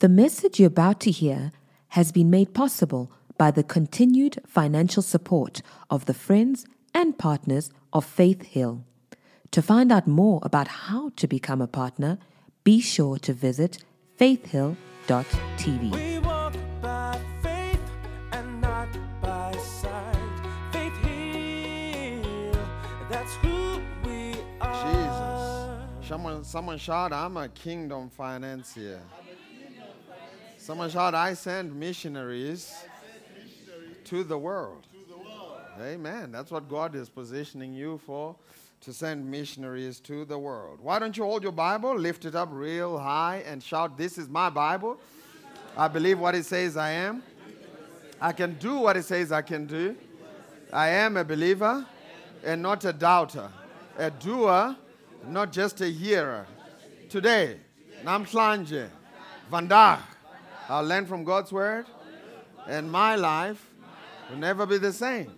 [0.00, 1.50] The message you're about to hear
[1.88, 8.04] has been made possible by the continued financial support of the friends and partners of
[8.04, 8.84] Faith Hill.
[9.50, 12.18] To find out more about how to become a partner,
[12.62, 13.82] be sure to visit
[14.16, 15.90] faithhill.tv.
[15.92, 17.80] We walk by faith
[18.30, 18.88] and not
[19.20, 20.14] by sight.
[20.70, 22.52] Faith Hill,
[23.10, 24.84] that's who we are.
[25.98, 26.08] Jesus.
[26.08, 29.00] Someone, someone shout, I'm a kingdom financier.
[30.68, 32.84] Someone shout, I send missionaries
[34.04, 34.86] to the world.
[35.80, 36.30] Amen.
[36.30, 38.36] That's what God is positioning you for
[38.82, 40.80] to send missionaries to the world.
[40.82, 44.28] Why don't you hold your Bible, lift it up real high, and shout, This is
[44.28, 44.98] my Bible.
[45.74, 47.22] I believe what it says I am.
[48.20, 49.96] I can do what it says I can do.
[50.70, 51.86] I am a believer
[52.44, 53.48] and not a doubter,
[53.96, 54.76] a doer,
[55.28, 56.46] not just a hearer.
[57.08, 57.56] Today,
[58.04, 58.90] namhlanje,
[59.50, 60.00] vandag,
[60.68, 61.86] I'll learn from God's word,
[62.66, 63.70] and my life
[64.28, 65.32] will never be the same.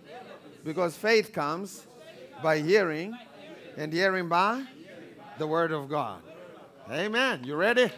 [0.65, 1.87] Because faith comes
[2.43, 3.17] by hearing,
[3.77, 4.65] and hearing by
[5.37, 6.21] the word of God.
[6.89, 7.45] Amen.
[7.45, 7.89] You ready?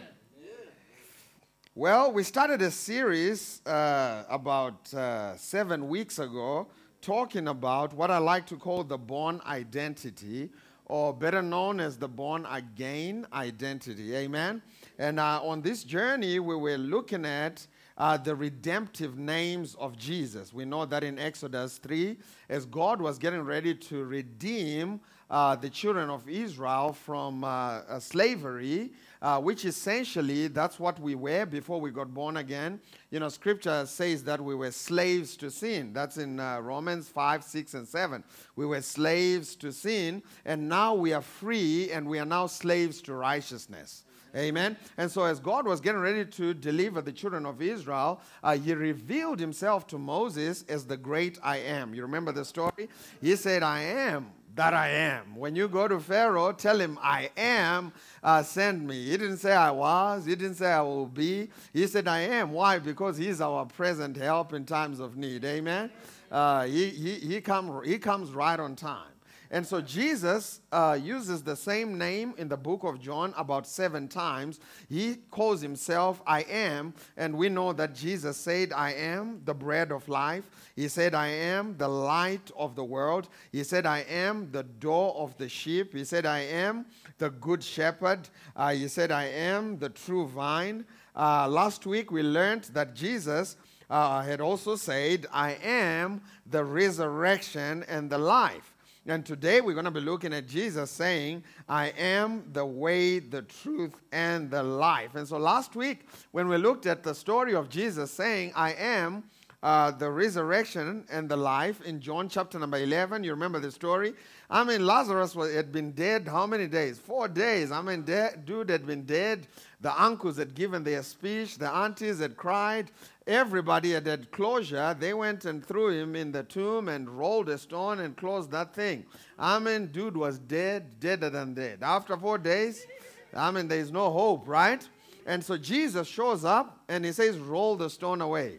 [1.74, 6.68] Well, we started a series uh, about uh, seven weeks ago
[7.00, 10.50] talking about what I like to call the born identity,
[10.84, 14.14] or better known as the born again identity.
[14.14, 14.62] Amen.
[14.98, 20.52] And uh, on this journey, we were looking at uh, the redemptive names of Jesus.
[20.52, 22.16] We know that in Exodus 3,
[22.48, 27.98] as God was getting ready to redeem uh, the children of Israel from uh, uh,
[27.98, 28.92] slavery,
[29.22, 32.78] uh, which essentially that's what we were before we got born again.
[33.10, 35.92] You know, scripture says that we were slaves to sin.
[35.92, 38.22] That's in uh, Romans 5, 6, and 7.
[38.54, 43.00] We were slaves to sin, and now we are free, and we are now slaves
[43.02, 44.04] to righteousness.
[44.36, 44.76] Amen.
[44.96, 48.74] And so, as God was getting ready to deliver the children of Israel, uh, He
[48.74, 51.94] revealed Himself to Moses as the great I am.
[51.94, 52.88] You remember the story?
[53.20, 55.36] He said, I am that I am.
[55.36, 57.92] When you go to Pharaoh, tell him, I am,
[58.22, 59.04] uh, send me.
[59.04, 61.50] He didn't say I was, he didn't say I will be.
[61.72, 62.52] He said, I am.
[62.52, 62.78] Why?
[62.78, 65.44] Because he's our present help in times of need.
[65.44, 65.90] Amen.
[66.30, 69.13] Uh, he, he, he, come, he comes right on time.
[69.50, 74.08] And so Jesus uh, uses the same name in the book of John about seven
[74.08, 74.58] times.
[74.88, 79.92] He calls himself I am, and we know that Jesus said, I am the bread
[79.92, 80.50] of life.
[80.74, 83.28] He said, I am the light of the world.
[83.52, 85.94] He said, I am the door of the sheep.
[85.94, 86.86] He said, I am
[87.18, 88.28] the good shepherd.
[88.56, 90.84] Uh, he said, I am the true vine.
[91.14, 93.56] Uh, last week we learned that Jesus.
[93.90, 98.73] Uh, had also said, I am the resurrection and the life.
[99.06, 103.42] And today we're going to be looking at Jesus saying, I am the way, the
[103.42, 105.14] truth, and the life.
[105.14, 109.24] And so last week, when we looked at the story of Jesus saying, I am
[109.62, 114.14] uh, the resurrection and the life in John chapter number 11, you remember the story?
[114.48, 116.98] I mean, Lazarus was, had been dead how many days?
[116.98, 117.72] Four days.
[117.72, 119.48] I mean, de- dude had been dead.
[119.82, 121.58] The uncles had given their speech.
[121.58, 122.90] The aunties had cried
[123.26, 127.58] everybody had had closure, they went and threw him in the tomb and rolled a
[127.58, 129.06] stone and closed that thing.
[129.38, 131.78] I mean, dude was dead, deader than dead.
[131.82, 132.86] After four days,
[133.34, 134.86] I mean, there's no hope, right?
[135.26, 138.58] And so Jesus shows up and he says, Roll the stone away.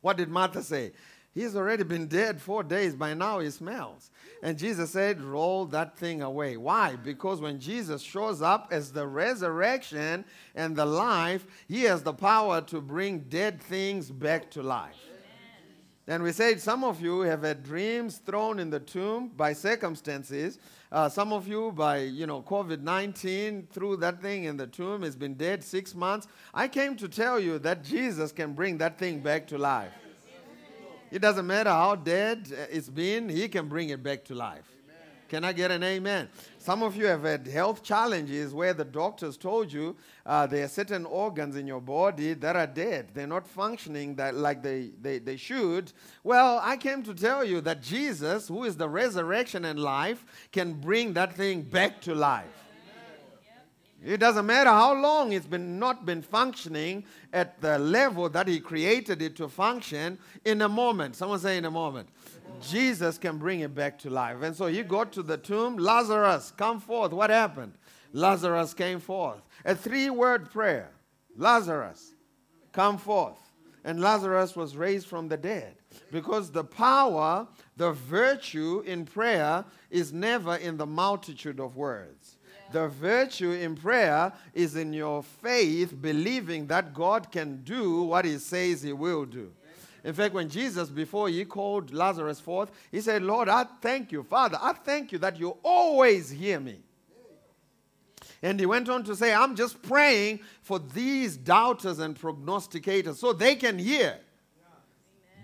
[0.00, 0.92] What did Martha say?
[1.34, 2.94] He's already been dead four days.
[2.94, 4.10] By now he smells.
[4.40, 6.56] And Jesus said, Roll that thing away.
[6.56, 6.94] Why?
[6.94, 10.24] Because when Jesus shows up as the resurrection
[10.54, 14.94] and the life, he has the power to bring dead things back to life.
[16.06, 20.58] And we said some of you have had dreams thrown in the tomb by circumstances.
[20.92, 25.02] Uh, some of you by you know COVID nineteen threw that thing in the tomb.
[25.02, 26.28] It's been dead six months.
[26.52, 29.92] I came to tell you that Jesus can bring that thing back to life.
[31.14, 34.68] It doesn't matter how dead it's been, He can bring it back to life.
[34.84, 34.96] Amen.
[35.28, 36.28] Can I get an amen?
[36.58, 39.94] Some of you have had health challenges where the doctors told you
[40.26, 43.10] uh, there are certain organs in your body that are dead.
[43.14, 45.92] They're not functioning that, like they, they, they should.
[46.24, 50.72] Well, I came to tell you that Jesus, who is the resurrection and life, can
[50.72, 52.63] bring that thing back to life.
[54.04, 58.60] It doesn't matter how long it's been not been functioning at the level that he
[58.60, 61.16] created it to function in a moment.
[61.16, 62.10] Someone say in a moment.
[62.60, 64.42] Jesus can bring it back to life.
[64.42, 67.12] And so he got to the tomb, Lazarus, come forth.
[67.12, 67.72] What happened?
[68.12, 69.40] Lazarus came forth.
[69.64, 70.90] A three-word prayer.
[71.36, 72.12] Lazarus,
[72.72, 73.38] come forth.
[73.84, 75.76] And Lazarus was raised from the dead.
[76.12, 77.46] Because the power,
[77.76, 82.33] the virtue in prayer is never in the multitude of words
[82.72, 88.38] The virtue in prayer is in your faith, believing that God can do what He
[88.38, 89.52] says He will do.
[90.02, 94.22] In fact, when Jesus, before He called Lazarus forth, He said, Lord, I thank you,
[94.22, 96.80] Father, I thank you that you always hear me.
[98.44, 103.32] And he went on to say, I'm just praying for these doubters and prognosticators so
[103.32, 104.18] they can hear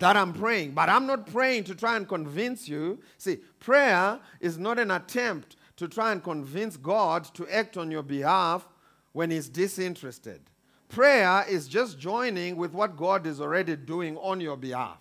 [0.01, 0.73] that I'm praying.
[0.73, 2.99] But I'm not praying to try and convince you.
[3.17, 8.03] See, prayer is not an attempt to try and convince God to act on your
[8.03, 8.69] behalf
[9.13, 10.43] when He's disinterested.
[10.91, 14.99] Prayer is just joining with what God is already doing on your behalf.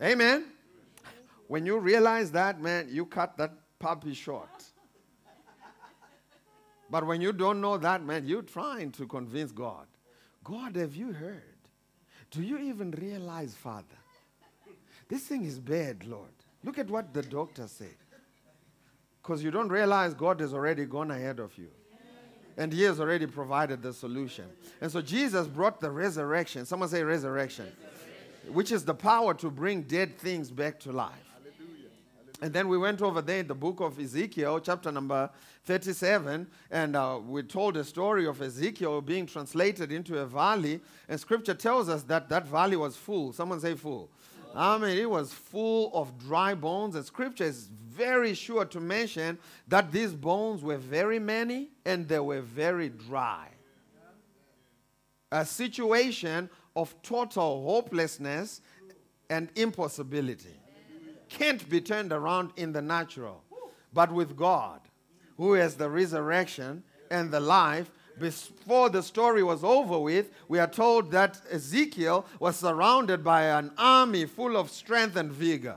[0.00, 0.46] Amen.
[1.48, 4.48] When you realize that, man, you cut that puppy short.
[6.88, 9.86] But when you don't know that, man, you're trying to convince God.
[10.42, 11.42] God, have you heard?
[12.30, 13.84] Do you even realize, Father?
[15.10, 16.37] This thing is bad, Lord.
[16.64, 17.94] Look at what the doctor said.
[19.22, 21.68] Because you don't realize God has already gone ahead of you.
[22.56, 24.46] And He has already provided the solution.
[24.80, 26.66] And so Jesus brought the resurrection.
[26.66, 28.54] Someone say resurrection, resurrection.
[28.54, 31.28] which is the power to bring dead things back to life.
[32.40, 35.28] And then we went over there in the book of Ezekiel, chapter number
[35.64, 40.80] 37, and uh, we told a story of Ezekiel being translated into a valley.
[41.08, 43.32] And scripture tells us that that valley was full.
[43.32, 44.08] Someone say full.
[44.54, 46.94] I mean, it was full of dry bones.
[46.94, 52.20] And scripture is very sure to mention that these bones were very many and they
[52.20, 53.48] were very dry.
[55.30, 58.60] A situation of total hopelessness
[59.28, 60.56] and impossibility
[61.28, 63.42] can't be turned around in the natural.
[63.92, 64.80] But with God,
[65.36, 70.66] who has the resurrection and the life, before the story was over with, we are
[70.66, 75.76] told that Ezekiel was surrounded by an army full of strength and vigor.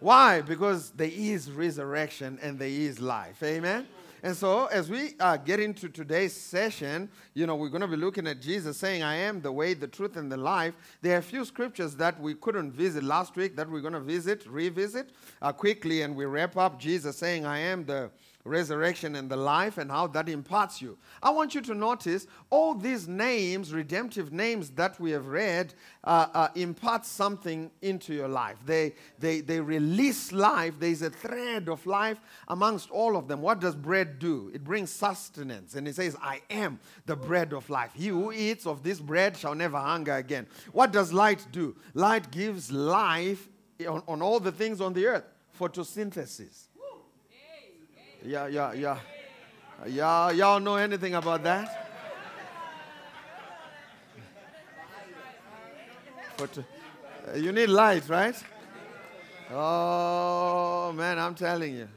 [0.00, 0.42] Why?
[0.42, 3.42] Because there is resurrection and there is life.
[3.42, 3.86] Amen?
[4.22, 7.96] And so, as we uh, get into today's session, you know, we're going to be
[7.96, 10.74] looking at Jesus saying, I am the way, the truth, and the life.
[11.02, 14.00] There are a few scriptures that we couldn't visit last week that we're going to
[14.00, 15.10] visit, revisit
[15.40, 18.10] uh, quickly, and we wrap up Jesus saying, I am the
[18.48, 20.98] resurrection and the life and how that imparts you.
[21.22, 25.74] I want you to notice all these names, redemptive names that we have read,
[26.04, 28.56] uh, uh, impart something into your life.
[28.64, 30.74] They, they, they release life.
[30.78, 32.18] There's a thread of life
[32.48, 33.42] amongst all of them.
[33.42, 34.50] What does bread do?
[34.54, 35.74] It brings sustenance.
[35.74, 37.90] And it says, I am the bread of life.
[37.94, 40.46] He who eats of this bread shall never hunger again.
[40.72, 41.76] What does light do?
[41.94, 43.48] Light gives life
[43.86, 45.24] on, on all the things on the earth.
[45.58, 46.67] Photosynthesis.
[48.24, 48.98] Yeah, yeah, yeah.
[49.86, 51.84] Y'all, y'all know anything about that?
[56.36, 58.34] But uh, you need light, right?
[59.50, 61.88] Oh man, I'm telling you,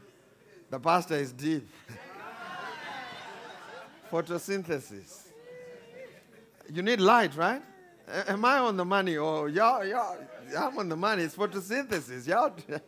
[0.70, 1.68] the pastor is deep.
[4.12, 5.28] Photosynthesis.
[6.72, 7.62] You need light, right?
[8.28, 9.18] Am I on the money?
[9.18, 10.18] Or y'all, y'all,
[10.58, 11.24] I'm on the money.
[11.24, 12.28] It's photosynthesis.
[12.28, 12.54] Y'all.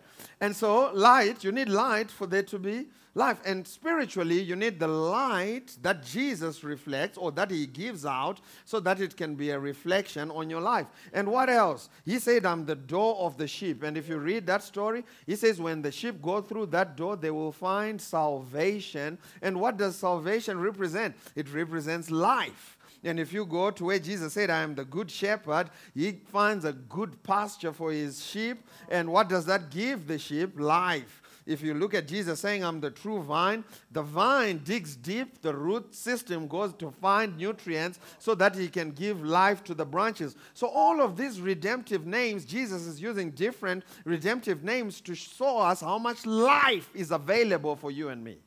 [0.42, 3.40] And so, light, you need light for there to be life.
[3.46, 8.80] And spiritually, you need the light that Jesus reflects or that he gives out so
[8.80, 10.88] that it can be a reflection on your life.
[11.14, 11.90] And what else?
[12.06, 13.84] He said, I'm the door of the sheep.
[13.84, 17.16] And if you read that story, he says, when the sheep go through that door,
[17.16, 19.18] they will find salvation.
[19.42, 21.16] And what does salvation represent?
[21.36, 22.78] It represents life.
[23.06, 26.64] And if you go to where Jesus said, I am the good shepherd, he finds
[26.64, 28.66] a good pasture for his sheep.
[28.90, 30.58] And what does that give the sheep?
[30.58, 31.22] Life.
[31.46, 35.54] If you look at Jesus saying, I'm the true vine, the vine digs deep, the
[35.54, 40.36] root system goes to find nutrients so that he can give life to the branches.
[40.54, 45.82] So, all of these redemptive names, Jesus is using different redemptive names to show us
[45.82, 48.38] how much life is available for you and me.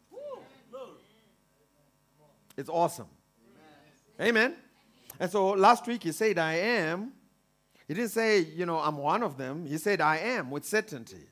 [2.57, 3.09] It's awesome.
[4.21, 4.55] Amen.
[5.21, 7.13] And so last week he said, I am.
[7.87, 9.67] He didn't say, you know, I'm one of them.
[9.67, 11.29] He said, I am with certainty.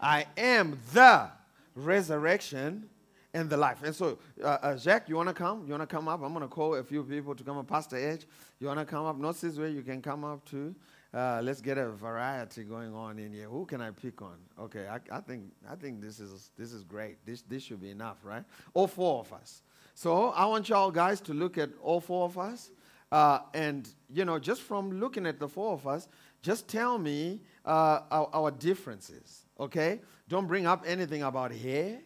[0.00, 1.30] I am the
[1.74, 2.88] resurrection
[3.34, 3.82] and the life.
[3.82, 5.64] And so, uh, uh, Jacques, you want to come?
[5.66, 6.22] You want to come up?
[6.22, 7.68] I'm going to call a few people to come up.
[7.68, 8.26] Pastor Edge,
[8.58, 9.18] you want to come up?
[9.18, 10.74] Not this way, you can come up too.
[11.12, 13.48] Uh, let's get a variety going on in here.
[13.48, 14.36] Who can I pick on?
[14.60, 17.16] Okay, I, I, think I think this is this is great.
[17.24, 18.44] This this should be enough, right?
[18.74, 19.62] All four of us.
[19.94, 22.70] So I want y'all guys to look at all four of us.
[23.10, 26.08] Uh, and, you know, just from looking at the four of us,
[26.42, 30.00] just tell me uh, our, our, differences, okay?
[30.28, 31.98] Don't bring up anything about hair.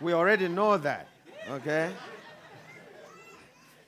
[0.00, 1.08] we already know that,
[1.50, 1.90] okay?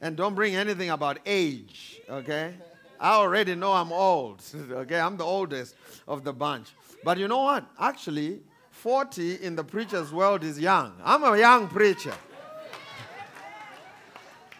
[0.01, 2.55] And don't bring anything about age, okay?
[2.99, 4.43] I already know I'm old.
[4.71, 5.75] okay, I'm the oldest
[6.07, 6.69] of the bunch.
[7.05, 7.65] But you know what?
[7.79, 10.93] Actually, 40 in the preacher's world is young.
[11.03, 12.15] I'm a young preacher.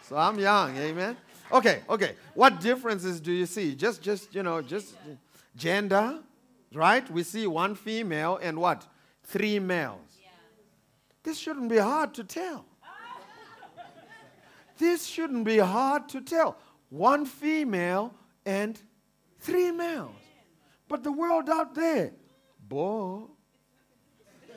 [0.07, 1.17] so I'm young, amen.
[1.53, 2.15] Okay, okay.
[2.33, 3.75] What differences do you see?
[3.75, 4.95] Just just, you know, just
[5.55, 6.19] gender,
[6.73, 7.09] right?
[7.11, 8.87] We see one female and what?
[9.23, 9.99] Three males.
[11.23, 12.65] This shouldn't be hard to tell.
[14.77, 16.57] this shouldn't be hard to tell.
[16.89, 18.13] One female
[18.45, 18.79] and
[19.39, 20.15] three males.
[20.87, 22.11] But the world out there,
[22.67, 23.21] boy,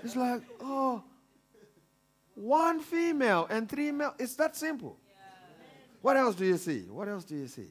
[0.03, 1.03] it's like, oh,
[2.35, 4.15] one female and three male.
[4.19, 4.99] It's that simple.
[6.05, 6.81] What else do you see?
[6.81, 7.71] What else do you see?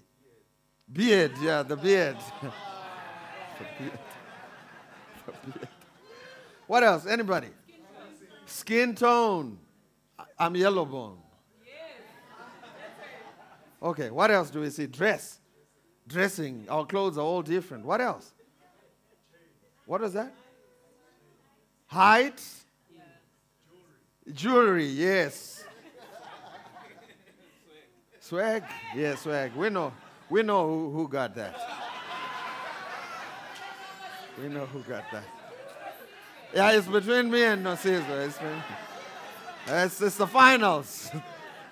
[0.92, 2.18] Beard, yeah, the beard.
[2.42, 2.50] the
[3.78, 4.00] beard.
[5.28, 5.68] The beard.
[6.66, 7.06] What else?
[7.06, 7.50] Anybody?
[8.48, 9.60] Skin tone.
[10.40, 11.20] I'm yellow bone.
[13.84, 14.88] Okay, what else do we see?
[14.88, 15.40] Dress.
[16.08, 16.66] Dressing.
[16.70, 17.86] Our clothes are all different.
[17.86, 18.34] What else?
[19.86, 20.34] What is that?
[21.86, 22.42] Height.
[24.34, 25.64] Jewelry, yes.
[28.34, 28.64] Swag?
[28.96, 29.56] Yeah, swag.
[29.56, 29.94] We know,
[30.28, 31.56] we know who, who got that.
[34.42, 35.24] We know who got that.
[36.52, 38.26] Yeah, it's between me and Narciso.
[38.26, 38.40] It's,
[39.68, 41.12] it's, it's the finals.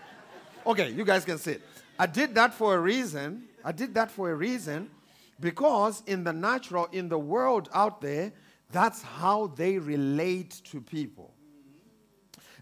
[0.68, 1.64] okay, you guys can sit.
[1.98, 3.46] I did that for a reason.
[3.66, 4.92] I did that for a reason
[5.40, 8.34] because in the natural, in the world out there,
[8.72, 11.34] that's how they relate to people.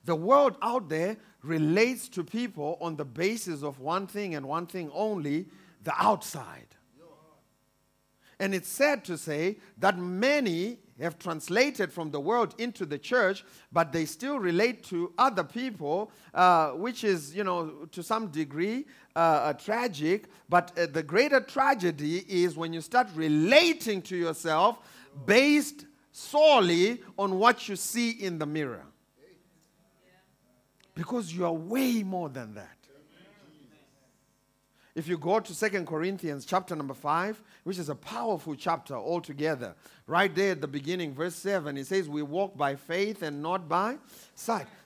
[0.05, 4.65] The world out there relates to people on the basis of one thing and one
[4.65, 5.47] thing only
[5.83, 6.67] the outside.
[8.41, 13.43] And it's sad to say that many have translated from the world into the church,
[13.71, 18.85] but they still relate to other people, uh, which is, you know, to some degree
[19.15, 20.27] uh, tragic.
[20.47, 24.77] But uh, the greater tragedy is when you start relating to yourself
[25.25, 28.85] based solely on what you see in the mirror.
[30.99, 32.75] Because you are way more than that.
[34.95, 39.75] If you go to Second Corinthians chapter number 5, which is a powerful chapter altogether,
[40.07, 43.69] right there at the beginning, verse 7, it says, We walk by faith and not
[43.69, 43.95] by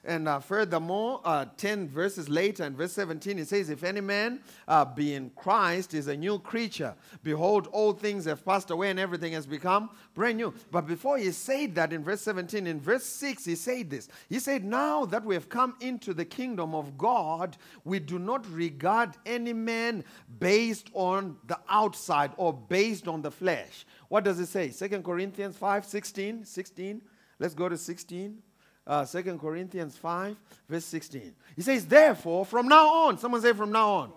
[0.05, 4.41] And uh, furthermore, uh, 10 verses later, in verse 17, it says, If any man
[4.67, 8.99] uh, be in Christ is a new creature, behold, all things have passed away and
[8.99, 10.53] everything has become brand new.
[10.71, 14.09] But before he said that in verse 17, in verse 6, he said this.
[14.27, 17.55] He said, Now that we have come into the kingdom of God,
[17.85, 20.03] we do not regard any man
[20.39, 23.85] based on the outside or based on the flesh.
[24.09, 24.69] What does it say?
[24.69, 26.43] 2 Corinthians 5 16.
[26.43, 27.01] 16.
[27.39, 28.41] Let's go to 16.
[28.85, 30.35] Uh, 2 Corinthians 5,
[30.67, 31.33] verse 16.
[31.55, 34.11] He says, Therefore, from now on, someone say, From now on.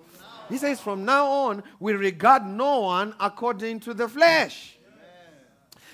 [0.49, 4.76] He says, From now on, we regard no one according to the flesh.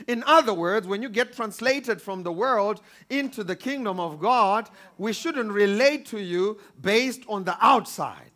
[0.08, 4.68] In other words, when you get translated from the world into the kingdom of God,
[4.98, 8.30] we shouldn't relate to you based on the outside.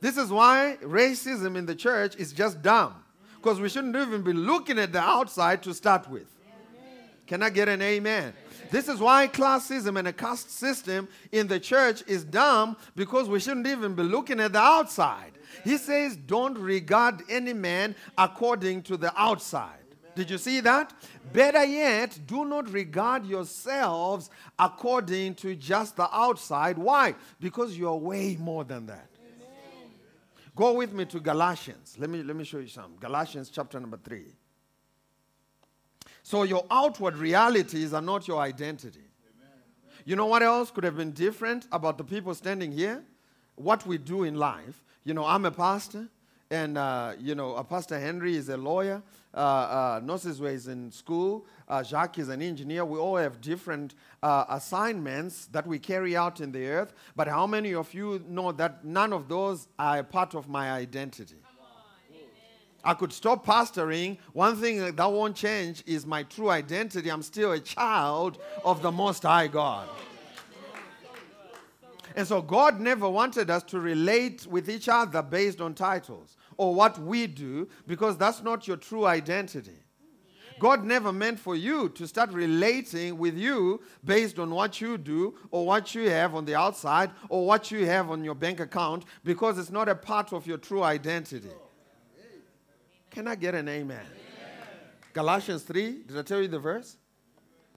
[0.00, 2.94] This is why racism in the church is just dumb.
[3.36, 6.28] Because we shouldn't even be looking at the outside to start with.
[7.26, 8.32] Can I get an amen?
[8.70, 13.40] This is why classism and a caste system in the church is dumb because we
[13.40, 15.32] shouldn't even be looking at the outside.
[15.64, 19.78] He says, Don't regard any man according to the outside.
[20.14, 20.94] Did you see that?
[21.32, 26.78] Better yet, do not regard yourselves according to just the outside.
[26.78, 27.14] Why?
[27.38, 29.10] Because you're way more than that.
[30.56, 31.96] Go with me to Galatians.
[31.98, 32.96] Let me, let me show you some.
[32.98, 34.24] Galatians chapter number 3.
[36.26, 39.04] So your outward realities are not your identity.
[40.04, 43.04] You know what else could have been different about the people standing here?
[43.54, 44.82] What we do in life.
[45.04, 46.08] You know, I'm a pastor,
[46.50, 49.04] and, uh, you know, uh, Pastor Henry is a lawyer.
[49.32, 51.46] Uh, uh, is in school.
[51.68, 52.84] Uh, Jacques is an engineer.
[52.84, 56.92] We all have different uh, assignments that we carry out in the earth.
[57.14, 60.72] But how many of you know that none of those are a part of my
[60.72, 61.36] identity?
[62.86, 64.16] I could stop pastoring.
[64.32, 67.10] One thing that won't change is my true identity.
[67.10, 69.88] I'm still a child of the Most High God.
[72.14, 76.76] And so God never wanted us to relate with each other based on titles or
[76.76, 79.82] what we do because that's not your true identity.
[80.60, 85.34] God never meant for you to start relating with you based on what you do
[85.50, 89.04] or what you have on the outside or what you have on your bank account
[89.24, 91.50] because it's not a part of your true identity.
[93.16, 94.04] Can I get an amen?
[95.14, 96.98] Galatians 3, did I tell you the verse?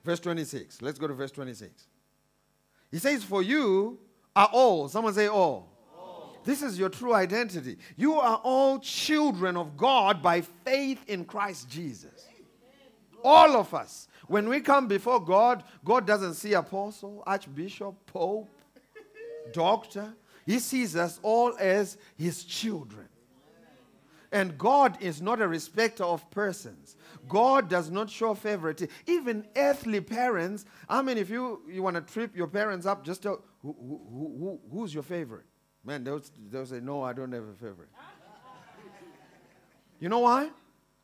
[0.03, 0.81] Verse 26.
[0.81, 1.87] Let's go to verse 26.
[2.91, 3.99] He says, For you
[4.35, 5.71] are all, someone say all.
[6.43, 7.77] This is your true identity.
[7.95, 12.27] You are all children of God by faith in Christ Jesus.
[13.23, 14.09] All of us.
[14.27, 18.49] When we come before God, God doesn't see apostle, archbishop, pope,
[19.53, 20.13] doctor.
[20.45, 23.07] He sees us all as his children.
[24.31, 26.95] And God is not a respecter of persons.
[27.27, 28.93] God does not show favoritism.
[29.07, 33.23] Even earthly parents, I mean, if you, you want to trip your parents up, just
[33.23, 33.99] tell, who, who,
[34.39, 35.45] who, who's your favorite?
[35.83, 36.21] Man, they'll,
[36.51, 37.89] they'll say, no, I don't have a favorite.
[39.99, 40.49] you know why?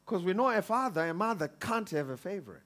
[0.06, 2.62] Because we know a father and mother can't have a favorite.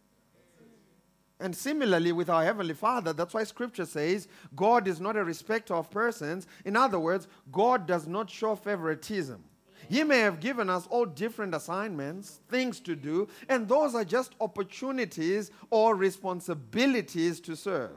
[1.39, 5.74] And similarly, with our Heavenly Father, that's why Scripture says God is not a respecter
[5.74, 6.48] of persons.
[6.66, 9.42] In other words, God does not show favoritism.
[9.89, 14.36] He may have given us all different assignments, things to do, and those are just
[14.39, 17.89] opportunities or responsibilities to serve.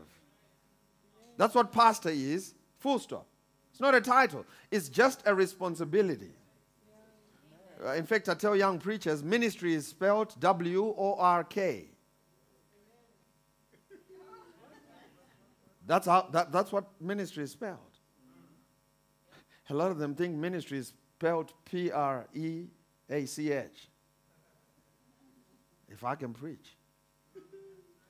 [1.37, 3.26] That's what pastor is, full stop.
[3.70, 6.32] It's not a title, it's just a responsibility.
[7.84, 11.87] Uh, in fact, I tell young preachers ministry is spelled W O R K.
[15.87, 17.78] That's, how, that, that's what ministry is spelled.
[19.68, 20.92] A lot of them think ministry is
[21.23, 22.64] spelled P R E
[23.09, 23.88] A C H.
[25.88, 26.76] If I can preach,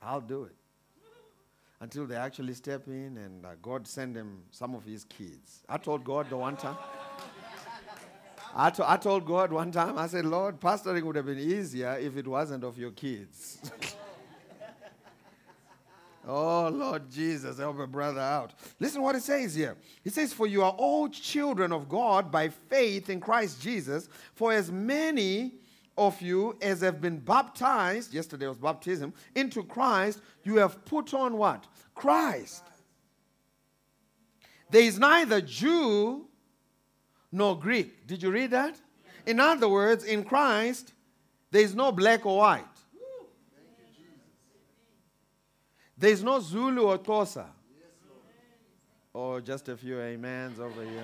[0.01, 0.55] I'll do it.
[1.79, 5.61] Until they actually step in and uh, God send them some of his kids.
[5.69, 6.77] I told God the one time.
[8.55, 11.97] I, to, I told God one time, I said, Lord, pastoring would have been easier
[11.99, 13.59] if it wasn't of your kids.
[16.25, 18.53] Oh, Lord Jesus, help a brother out.
[18.79, 19.75] Listen what it says here.
[20.05, 24.07] It says, For you are all children of God by faith in Christ Jesus.
[24.33, 25.55] For as many
[25.97, 31.37] of you as have been baptized, yesterday was baptism, into Christ, you have put on
[31.37, 31.67] what?
[31.93, 32.63] Christ.
[34.69, 36.25] There is neither Jew
[37.31, 38.07] nor Greek.
[38.07, 38.79] Did you read that?
[39.25, 40.93] In other words, in Christ,
[41.51, 42.65] there is no black or white.
[46.03, 47.45] There's no Zulu or Xhosa.
[49.13, 51.01] Or just a few amens over here.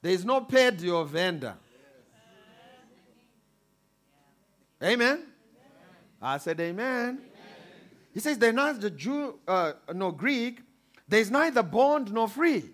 [0.00, 1.56] There's no Pedi or Venda.
[4.80, 5.24] Amen?
[6.22, 7.22] I said amen.
[8.14, 10.60] He says there's neither Jew uh, nor Greek.
[11.08, 12.70] There's neither bond nor free.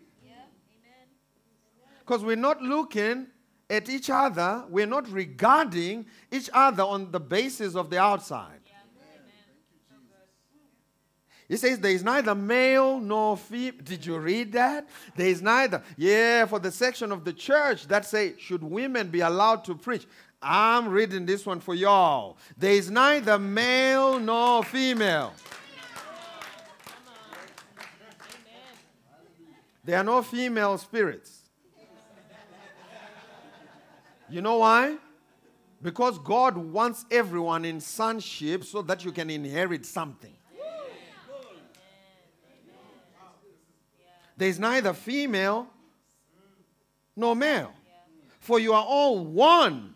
[2.01, 3.29] Because we're not looking
[3.71, 8.61] at each other, we're not regarding each other on the basis of the outside.
[11.49, 13.81] He says there is neither male nor female.
[13.83, 14.89] Did you read that?
[15.15, 15.83] There is neither.
[15.97, 20.07] Yeah, for the section of the church that say, should women be allowed to preach?
[20.43, 22.39] I'm reading this one for y'all.
[22.57, 25.33] There is neither male nor female.
[29.85, 31.41] There are no female spirits.
[34.31, 34.97] You know why?
[35.83, 40.33] Because God wants everyone in sonship so that you can inherit something.
[44.37, 45.69] There's neither female
[47.17, 47.73] nor male.
[48.41, 49.95] For you are all one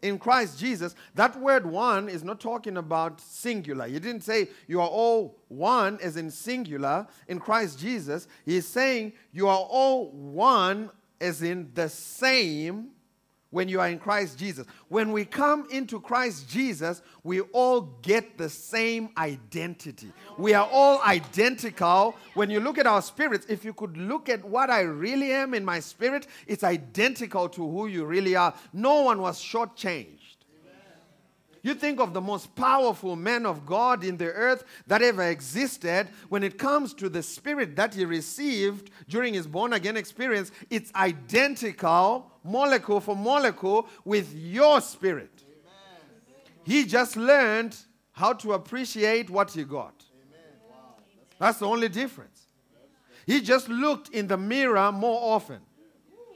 [0.00, 0.94] in Christ Jesus.
[1.14, 3.86] That word one is not talking about singular.
[3.86, 8.28] He didn't say you are all one as in singular in Christ Jesus.
[8.44, 12.90] He's saying you are all one as in the same
[13.54, 14.66] when you are in Christ Jesus.
[14.88, 20.12] When we come into Christ Jesus, we all get the same identity.
[20.36, 22.16] We are all identical.
[22.34, 25.54] When you look at our spirits, if you could look at what I really am
[25.54, 28.52] in my spirit, it's identical to who you really are.
[28.72, 30.18] No one was shortchanged.
[31.62, 36.08] You think of the most powerful man of God in the earth that ever existed.
[36.28, 40.92] When it comes to the spirit that he received during his born again experience, it's
[40.94, 45.42] identical, molecule for molecule, with your spirit.
[46.62, 47.76] He just learned
[48.12, 50.04] how to appreciate what he got.
[51.38, 52.46] That's the only difference.
[53.26, 55.60] He just looked in the mirror more often,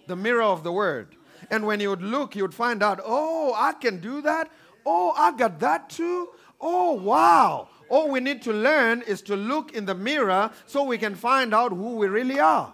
[0.07, 1.14] the mirror of the word.
[1.51, 4.51] And when he would look, he would find out, oh, I can do that.
[4.85, 6.31] Oh, I got that too.
[6.61, 7.68] Oh, wow.
[7.88, 11.55] All we need to learn is to look in the mirror so we can find
[11.55, 12.73] out who we really are.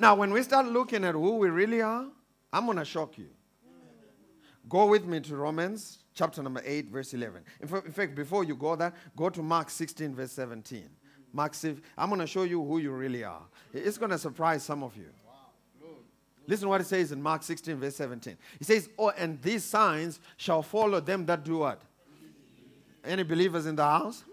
[0.00, 2.06] Now, when we start looking at who we really are,
[2.50, 3.28] I'm going to shock you.
[4.66, 7.42] Go with me to Romans chapter number 8, verse 11.
[7.60, 10.88] In fact, before you go there, go to Mark 16, verse 17.
[11.34, 11.54] Mark,
[11.98, 13.42] I'm going to show you who you really are.
[13.74, 15.04] It's going to surprise some of you.
[16.46, 18.38] Listen what it says in Mark 16, verse 17.
[18.58, 21.82] He says, Oh, and these signs shall follow them that do what?
[23.04, 24.24] Any believers in the house?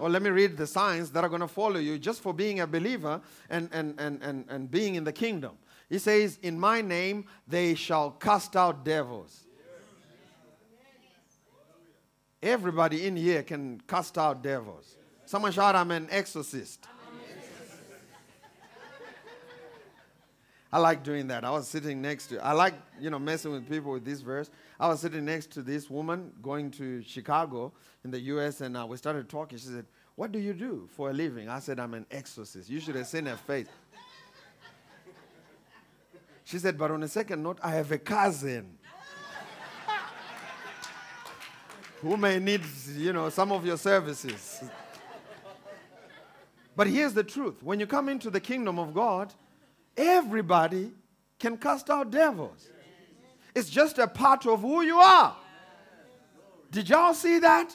[0.00, 2.60] Or let me read the signs that are going to follow you just for being
[2.60, 5.52] a believer and, and, and, and, and being in the kingdom.
[5.88, 9.44] He says, In my name they shall cast out devils.
[12.42, 14.96] Everybody in here can cast out devils.
[15.24, 16.86] Someone shout, I'm an exorcist.
[20.70, 21.44] I like doing that.
[21.44, 24.50] I was sitting next to, I like, you know, messing with people with this verse.
[24.78, 27.72] I was sitting next to this woman going to Chicago
[28.04, 29.58] in the U.S., and uh, we started talking.
[29.58, 31.48] She said, What do you do for a living?
[31.48, 32.68] I said, I'm an exorcist.
[32.68, 33.66] You should have seen her face.
[36.44, 38.76] She said, But on a second note, I have a cousin
[42.02, 42.62] who may need,
[42.94, 44.62] you know, some of your services.
[46.76, 49.32] But here's the truth when you come into the kingdom of God,
[49.98, 50.92] everybody
[51.38, 52.68] can cast out devils.
[53.54, 55.36] It's just a part of who you are.
[56.70, 57.74] Did y'all see that?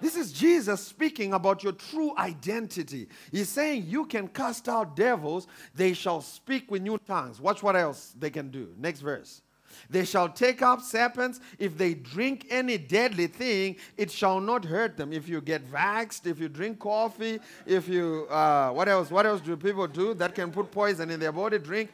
[0.00, 3.08] This is Jesus speaking about your true identity.
[3.30, 7.38] He's saying you can cast out devils, they shall speak with new tongues.
[7.38, 8.72] Watch what else they can do.
[8.78, 9.42] Next verse.
[9.88, 11.40] They shall take up serpents.
[11.58, 15.12] If they drink any deadly thing, it shall not hurt them.
[15.12, 19.10] If you get vaxxed, if you drink coffee, if you, uh, what else?
[19.10, 21.58] What else do people do that can put poison in their body?
[21.58, 21.90] Drink.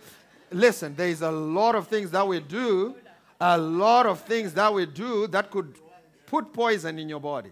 [0.50, 2.94] Listen, there is a lot of things that we do,
[3.40, 5.74] a lot of things that we do that could
[6.26, 7.50] put poison in your body.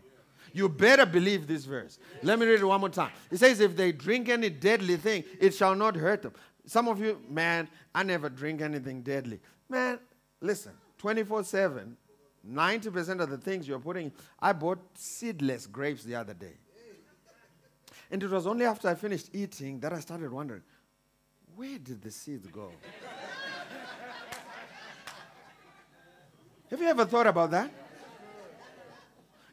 [0.53, 1.99] You better believe this verse.
[2.23, 3.11] Let me read it one more time.
[3.31, 6.33] It says, If they drink any deadly thing, it shall not hurt them.
[6.65, 9.41] Some of you, man, I never drink anything deadly.
[9.69, 9.99] Man,
[10.45, 11.97] listen, 24 7,
[12.47, 16.59] 90% of the things you're putting, I bought seedless grapes the other day.
[18.11, 20.63] And it was only after I finished eating that I started wondering,
[21.57, 22.71] where did the seeds go?
[26.71, 27.71] Have you ever thought about that?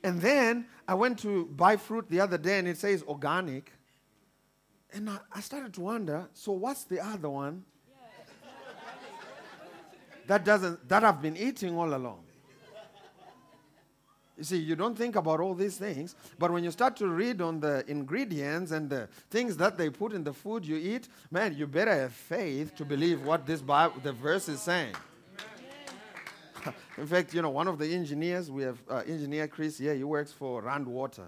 [0.04, 3.72] And then I went to buy fruit the other day and it says organic.
[4.94, 7.64] And I, I started to wonder so, what's the other one
[10.32, 12.24] that doesn't that I've been eating all along.
[14.38, 17.42] You see, you don't think about all these things, but when you start to read
[17.42, 21.58] on the ingredients and the things that they put in the food you eat, man,
[21.58, 24.96] you better have faith to believe what this Bible, the verse is saying.
[26.98, 30.06] in fact, you know, one of the engineers, we have uh, engineer Chris here, he
[30.06, 31.28] works for Rand Water.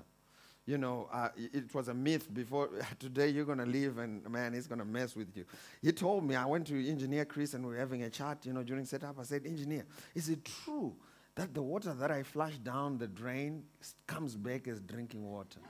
[0.65, 2.69] You know, uh, it was a myth before.
[2.99, 5.43] Today you're going to leave and man, he's going to mess with you.
[5.82, 8.54] He told me, I went to engineer Chris and we were having a chat, you
[8.54, 9.19] know, during setup.
[9.19, 10.95] I said, engineer, is it true
[11.36, 13.63] that the water that I flush down the drain
[14.08, 15.60] comes back as drinking water?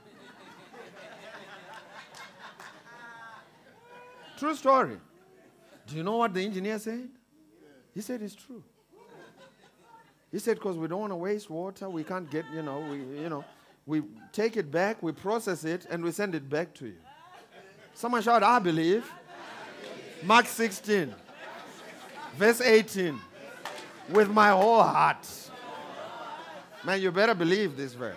[4.38, 4.98] true story.
[5.86, 7.08] Do you know what the engineer said?
[7.94, 8.62] He said it's true.
[10.30, 13.22] He said, because we don't want to waste water, we can't get, you know, we,
[13.22, 13.44] you know,
[13.86, 16.96] we take it back, we process it, and we send it back to you.
[17.94, 19.10] Someone shout, I believe.
[20.22, 21.14] Mark 16,
[22.36, 23.18] verse 18.
[24.10, 25.26] With my whole heart.
[26.84, 28.16] Man, you better believe this verse.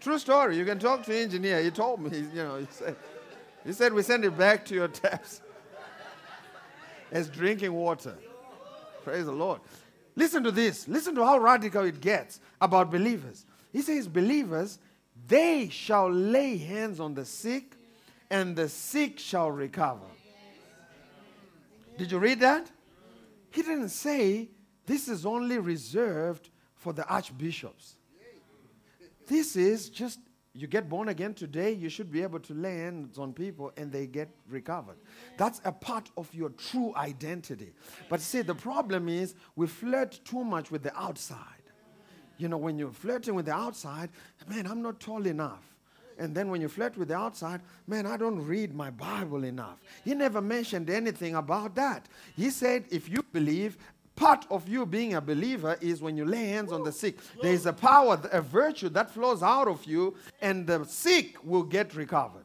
[0.00, 0.56] True story.
[0.56, 1.60] You can talk to the engineer.
[1.62, 2.96] He told me, you know, he said,
[3.64, 5.40] he said we send it back to your taps
[7.12, 8.14] as drinking water.
[9.04, 9.60] Praise the Lord.
[10.18, 10.88] Listen to this.
[10.88, 13.46] Listen to how radical it gets about believers.
[13.72, 14.80] He says, Believers,
[15.28, 17.76] they shall lay hands on the sick,
[18.28, 20.10] and the sick shall recover.
[21.96, 22.68] Did you read that?
[23.52, 24.48] He didn't say
[24.86, 27.94] this is only reserved for the archbishops.
[29.28, 30.18] This is just
[30.58, 33.92] you get born again today, you should be able to lay hands on people and
[33.92, 34.96] they get recovered.
[35.36, 37.72] That's a part of your true identity.
[38.08, 41.38] But see, the problem is we flirt too much with the outside.
[42.38, 44.10] You know, when you're flirting with the outside,
[44.48, 45.62] man, I'm not tall enough.
[46.18, 49.78] And then when you flirt with the outside, man, I don't read my Bible enough.
[50.04, 52.06] He never mentioned anything about that.
[52.36, 53.78] He said, if you believe,
[54.18, 57.18] part of you being a believer is when you lay hands on the sick.
[57.40, 61.62] There is a power, a virtue that flows out of you, and the sick will
[61.62, 62.44] get recovered.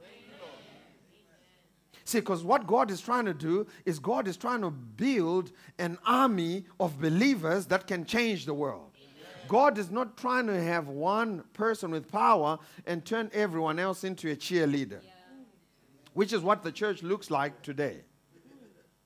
[2.05, 5.97] See, because what God is trying to do is God is trying to build an
[6.05, 8.91] army of believers that can change the world.
[9.47, 14.29] God is not trying to have one person with power and turn everyone else into
[14.31, 14.99] a cheerleader,
[16.13, 18.01] which is what the church looks like today.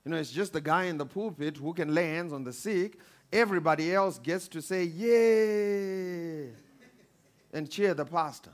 [0.08, 2.54] You know, it's just the guy in the pulpit who can lay hands on the
[2.54, 2.98] sick.
[3.30, 6.48] Everybody else gets to say, Yay!
[7.52, 8.52] And cheer the pastor.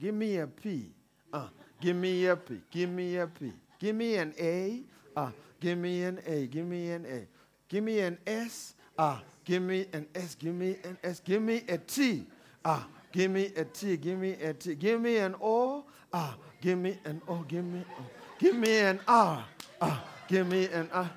[0.00, 0.94] Give me a P.
[1.30, 1.48] Uh,
[1.82, 2.62] give me a P.
[2.70, 3.52] Give me a P.
[3.78, 4.84] Give me an A.
[5.14, 6.46] Uh, give me an A.
[6.46, 7.28] Give me an A.
[7.68, 8.72] Give me an S.
[8.96, 10.34] Uh, give me an S.
[10.34, 11.20] Give me an S.
[11.20, 12.24] Give me a T.
[12.64, 15.82] Uh, Give me a T, give me a T, give me an O,
[16.12, 18.02] ah, give me an O, give me, O.
[18.38, 19.42] give me an R,
[19.80, 21.10] ah, give me an R.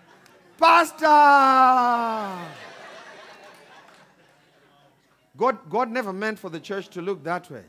[0.58, 1.06] Pastor!
[5.38, 7.64] God, God never meant for the church to look that way.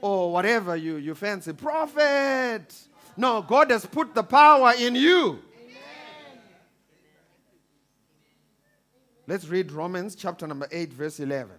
[0.00, 1.52] Or whatever you, you fancy.
[1.52, 2.74] Prophet!
[3.16, 5.40] No, God has put the power in you.
[9.26, 11.52] Let's read Romans chapter number 8, verse 11.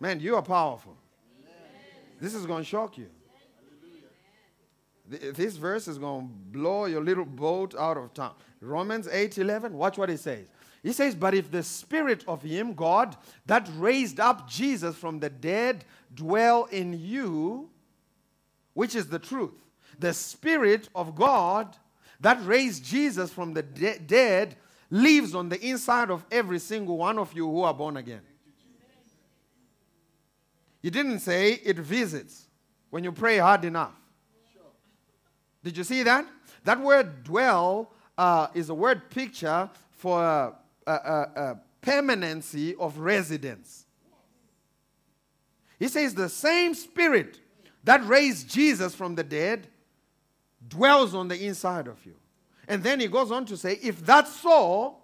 [0.00, 0.96] Man, you are powerful.
[2.20, 3.06] This is going to shock you.
[5.10, 8.34] Th- This verse is going to blow your little boat out of town.
[8.60, 10.48] Romans 8 11, watch what he says.
[10.82, 13.16] He says, But if the spirit of him, God,
[13.46, 17.68] that raised up Jesus from the dead, dwell in you,
[18.74, 19.54] which is the truth,
[19.98, 21.76] the spirit of God
[22.20, 24.56] that raised Jesus from the de- dead
[24.90, 28.22] lives on the inside of every single one of you who are born again.
[30.80, 32.46] He didn't say it visits
[32.90, 33.94] when you pray hard enough.
[35.68, 36.26] Did you see that?
[36.64, 40.54] That word dwell uh, is a word picture for a,
[40.86, 43.84] a, a, a permanency of residence.
[45.78, 47.38] He says the same spirit
[47.84, 49.66] that raised Jesus from the dead
[50.66, 52.14] dwells on the inside of you.
[52.66, 54.96] And then he goes on to say, if that's so,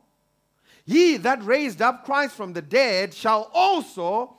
[0.86, 4.34] he that raised up Christ from the dead shall also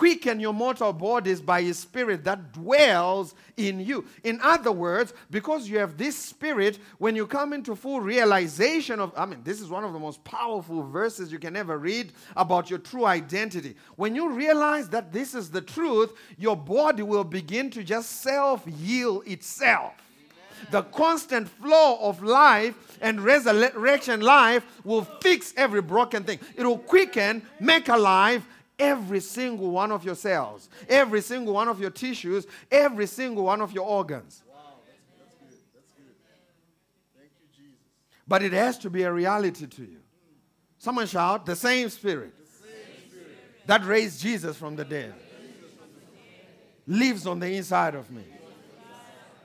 [0.00, 4.02] quicken your mortal bodies by his spirit that dwells in you.
[4.24, 9.12] In other words, because you have this spirit, when you come into full realization of,
[9.14, 12.70] I mean, this is one of the most powerful verses you can ever read about
[12.70, 13.74] your true identity.
[13.96, 18.64] When you realize that this is the truth, your body will begin to just self
[18.64, 19.92] heal itself
[20.70, 26.38] the constant flow of life and resurrection life will fix every broken thing.
[26.54, 28.46] It will quicken, make alive
[28.80, 33.60] every single one of your cells, every single one of your tissues, every single one
[33.60, 34.42] of your organs.
[34.48, 35.58] Wow, that's good.
[35.74, 36.14] That's good.
[37.16, 37.78] Thank you, Jesus.
[38.26, 39.98] But it has to be a reality to you.
[40.78, 42.34] Someone shout, the same spirit,
[43.66, 45.14] that raised Jesus from the dead
[46.86, 48.24] lives on the inside of me.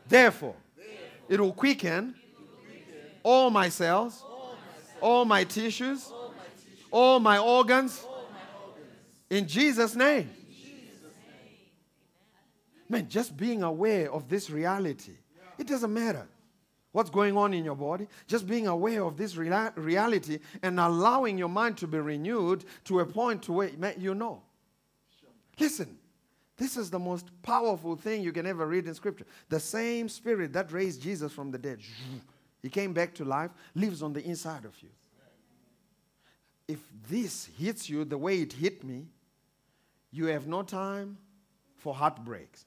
[0.08, 0.56] Therefore,
[1.30, 2.16] it will quicken
[3.22, 4.24] all my cells,
[5.02, 6.12] all my tissues,
[6.92, 8.04] all my organs.
[9.30, 10.30] In Jesus' name.
[12.88, 15.14] Man, just being aware of this reality.
[15.58, 16.28] It doesn't matter
[16.92, 18.08] what's going on in your body.
[18.28, 23.00] Just being aware of this rea- reality and allowing your mind to be renewed to
[23.00, 24.42] a point to where man, you know.
[25.60, 25.98] Listen,
[26.58, 29.26] this is the most powerful thing you can ever read in Scripture.
[29.50, 31.80] The same Spirit that raised Jesus from the dead,
[32.62, 34.90] he came back to life, lives on the inside of you.
[36.68, 39.08] If this hits you the way it hit me,
[40.16, 41.18] you have no time
[41.76, 42.66] for heartbreaks.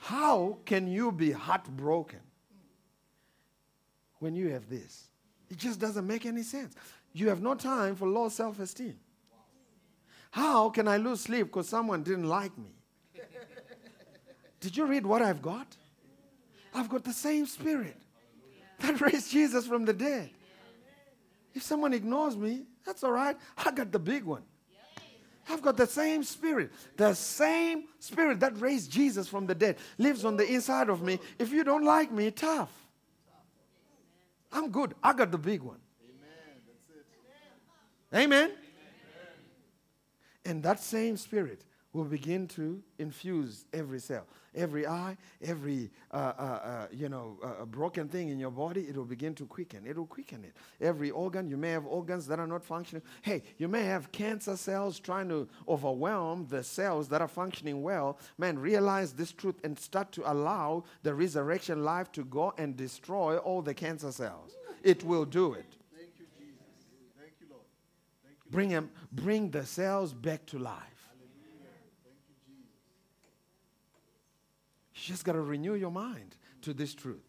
[0.00, 2.18] How can you be heartbroken
[4.18, 5.08] when you have this?
[5.48, 6.74] It just doesn't make any sense.
[7.12, 8.98] You have no time for low self esteem.
[10.32, 12.74] How can I lose sleep because someone didn't like me?
[14.58, 15.76] Did you read what I've got?
[16.74, 17.96] I've got the same spirit
[18.80, 20.30] that raised Jesus from the dead.
[21.54, 23.36] If someone ignores me, that's all right.
[23.56, 24.42] I got the big one.
[25.48, 26.72] I've got the same spirit.
[26.96, 31.18] The same spirit that raised Jesus from the dead lives on the inside of me.
[31.38, 32.72] If you don't like me, tough.
[34.52, 34.94] I'm good.
[35.02, 35.80] I got the big one.
[38.14, 38.26] Amen.
[38.26, 38.42] Amen.
[38.44, 38.50] Amen.
[40.44, 46.42] And that same spirit will begin to infuse every cell, every eye, every uh, uh,
[46.42, 48.82] uh, you know uh, broken thing in your body.
[48.82, 49.86] It will begin to quicken.
[49.86, 50.54] It will quicken it.
[50.84, 51.48] Every organ.
[51.48, 53.02] You may have organs that are not functioning.
[53.22, 58.18] Hey, you may have cancer cells trying to overwhelm the cells that are functioning well.
[58.38, 63.38] Man, realize this truth and start to allow the resurrection life to go and destroy
[63.38, 64.56] all the cancer cells.
[64.82, 65.64] It will do it.
[65.96, 66.58] Thank you, Jesus.
[67.16, 67.62] Thank you, Lord.
[68.24, 68.50] Thank you, Lord.
[68.50, 70.93] Bring them, bring the cells back to life.
[75.04, 77.28] You just got to renew your mind to this truth.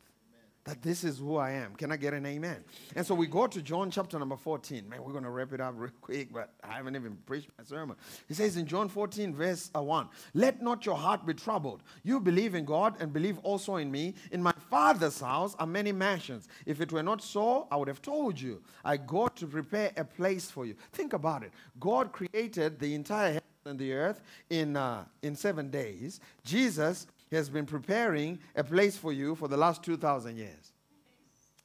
[0.63, 1.75] That this is who I am.
[1.75, 2.63] Can I get an amen?
[2.95, 4.87] And so we go to John chapter number 14.
[4.89, 7.65] Man, we're going to wrap it up real quick, but I haven't even preached my
[7.65, 7.97] sermon.
[8.27, 11.83] He says in John 14, verse uh, 1 Let not your heart be troubled.
[12.03, 14.15] You believe in God and believe also in me.
[14.31, 16.47] In my Father's house are many mansions.
[16.65, 18.63] If it were not so, I would have told you.
[18.85, 20.75] I go to prepare a place for you.
[20.93, 21.51] Think about it.
[21.79, 26.19] God created the entire heaven and the earth in, uh, in seven days.
[26.43, 30.73] Jesus has been preparing a place for you for the last 2,000 years.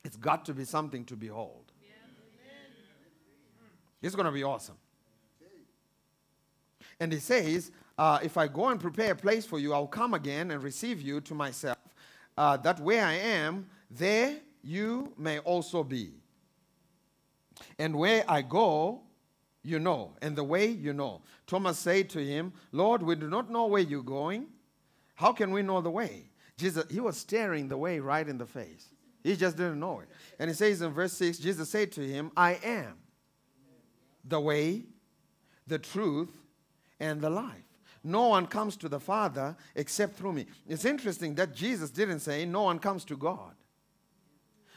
[0.05, 1.73] It's got to be something to behold.
[4.03, 4.77] It's going to be awesome.
[6.99, 10.15] And he says, uh, If I go and prepare a place for you, I'll come
[10.15, 11.79] again and receive you to myself,
[12.37, 16.13] uh, that where I am, there you may also be.
[17.79, 19.03] And where I go,
[19.63, 21.21] you know, and the way you know.
[21.47, 24.47] Thomas said to him, Lord, we do not know where you're going.
[25.21, 26.31] How can we know the way?
[26.57, 28.89] Jesus, he was staring the way right in the face.
[29.23, 30.09] He just didn't know it.
[30.39, 32.95] And he says in verse 6, Jesus said to him, I am
[34.25, 34.87] the way,
[35.67, 36.31] the truth,
[36.99, 37.69] and the life.
[38.03, 40.47] No one comes to the Father except through me.
[40.67, 43.53] It's interesting that Jesus didn't say, No one comes to God.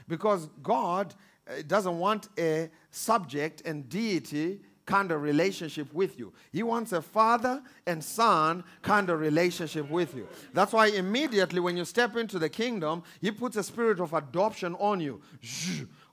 [0.09, 1.15] Because God
[1.47, 6.33] uh, doesn't want a subject and deity kind of relationship with you.
[6.51, 10.27] He wants a father and son kind of relationship with you.
[10.53, 14.75] That's why immediately when you step into the kingdom, he puts a spirit of adoption
[14.75, 15.21] on you,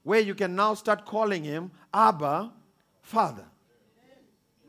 [0.02, 2.52] where you can now start calling him Abba,
[3.02, 3.44] Father.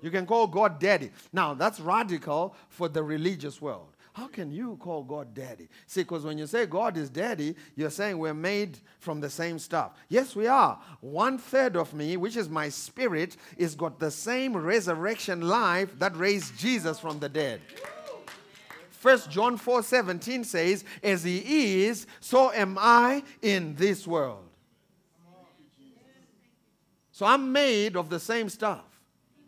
[0.02, 1.12] You can call God Daddy.
[1.32, 3.96] Now, that's radical for the religious world.
[4.14, 5.70] How can you call God daddy?
[5.88, 9.58] See, because when you say God is daddy, you're saying we're made from the same
[9.58, 9.94] stuff.
[10.10, 10.80] Yes, we are.
[11.00, 16.16] One third of me, which is my spirit, is got the same resurrection life that
[16.18, 17.62] raised Jesus from the dead.
[18.90, 24.44] First John 4 17 says, As he is, so am I in this world.
[27.12, 28.84] So I'm made of the same stuff.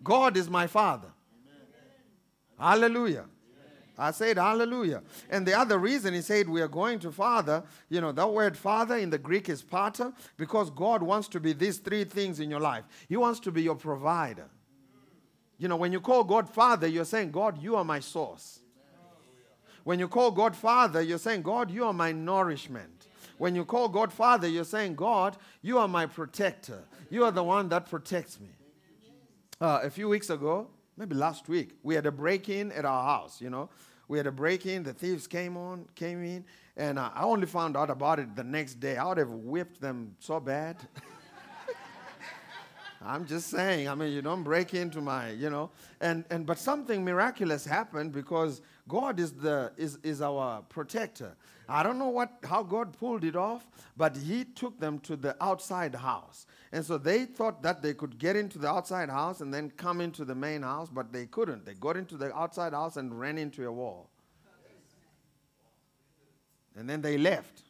[0.03, 1.09] God is my father.
[2.57, 3.25] Hallelujah.
[3.97, 5.03] I said hallelujah.
[5.29, 8.57] And the other reason he said we are going to Father, you know, that word
[8.57, 12.49] Father in the Greek is pater because God wants to be these three things in
[12.49, 12.85] your life.
[13.07, 14.49] He wants to be your provider.
[15.57, 18.59] You know, when you call God Father, you're saying, God, you are my source.
[19.83, 23.07] When you call God Father, you're saying, God, you are my nourishment.
[23.37, 26.83] When you call God Father, you're saying, God, you are my protector.
[27.09, 28.49] You are the one that protects me.
[29.61, 33.41] Uh, a few weeks ago, maybe last week, we had a break-in at our house.
[33.41, 33.69] You know,
[34.07, 34.83] we had a break-in.
[34.83, 36.45] The thieves came on, came in,
[36.77, 38.97] and uh, I only found out about it the next day.
[38.97, 40.77] I would have whipped them so bad.
[43.05, 43.89] I'm just saying.
[43.89, 48.13] I mean, you don't break into my, you know, and and but something miraculous happened
[48.13, 51.35] because God is the is is our protector.
[51.67, 55.35] I don't know what how God pulled it off, but He took them to the
[55.43, 59.53] outside house, and so they thought that they could get into the outside house and
[59.53, 61.65] then come into the main house, but they couldn't.
[61.65, 64.09] They got into the outside house and ran into a wall,
[66.75, 67.63] and then they left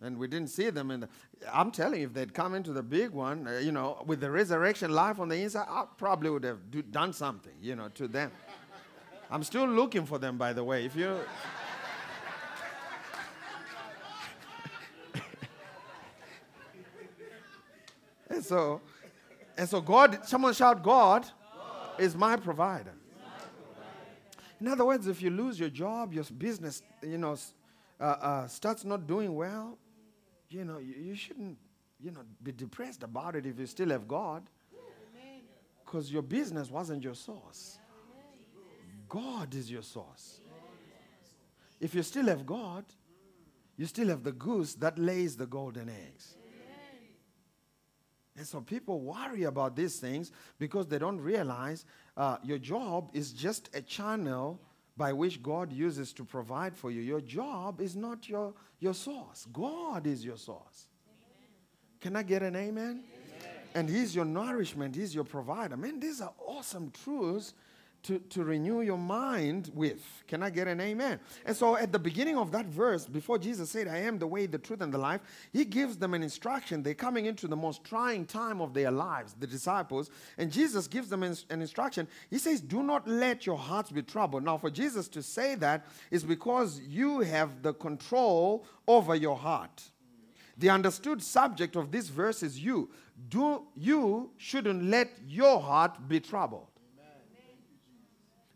[0.00, 0.90] and we didn't see them.
[0.90, 1.08] And
[1.52, 4.30] I'm telling you, if they'd come into the big one, uh, you know, with the
[4.30, 8.08] resurrection life on the inside, I probably would have do, done something, you know, to
[8.08, 8.30] them.
[9.30, 10.84] I'm still looking for them, by the way.
[10.84, 11.18] If you.
[18.30, 18.80] And so,
[19.56, 22.00] and so God, someone shout, God, God.
[22.00, 22.94] is my provider.
[24.60, 27.36] In other words, if you lose your job, your business, you know,
[28.00, 29.78] uh, uh, starts not doing well,
[30.50, 31.56] you know, you, you, shouldn't,
[32.00, 34.48] you know, be depressed about it if you still have God.
[35.84, 37.78] Because your business wasn't your source.
[39.08, 40.40] God is your source.
[41.80, 42.84] If you still have God,
[43.76, 46.37] you still have the goose that lays the golden eggs.
[48.38, 51.84] And so people worry about these things because they don't realize
[52.16, 54.60] uh, your job is just a channel
[54.96, 57.00] by which God uses to provide for you.
[57.00, 60.86] Your job is not your, your source, God is your source.
[61.08, 61.48] Amen.
[62.00, 62.74] Can I get an amen?
[62.76, 63.02] amen?
[63.74, 65.76] And He's your nourishment, He's your provider.
[65.76, 67.54] Man, these are awesome truths
[68.04, 70.02] to, to renew your mind with.
[70.26, 71.20] Can I get an amen?
[71.44, 74.46] And so at the beginning of that verse, before Jesus said, I am the way,
[74.46, 75.20] the truth, and the life,
[75.52, 76.82] he gives them an instruction.
[76.82, 81.08] They're coming into the most trying time of their lives, the disciples, and Jesus gives
[81.08, 82.06] them an instruction.
[82.30, 84.44] He says, Do not let your hearts be troubled.
[84.44, 89.82] Now, for Jesus to say that is because you have the control over your heart.
[90.56, 92.90] The understood subject of this verse is you.
[93.28, 96.67] Do you shouldn't let your heart be troubled.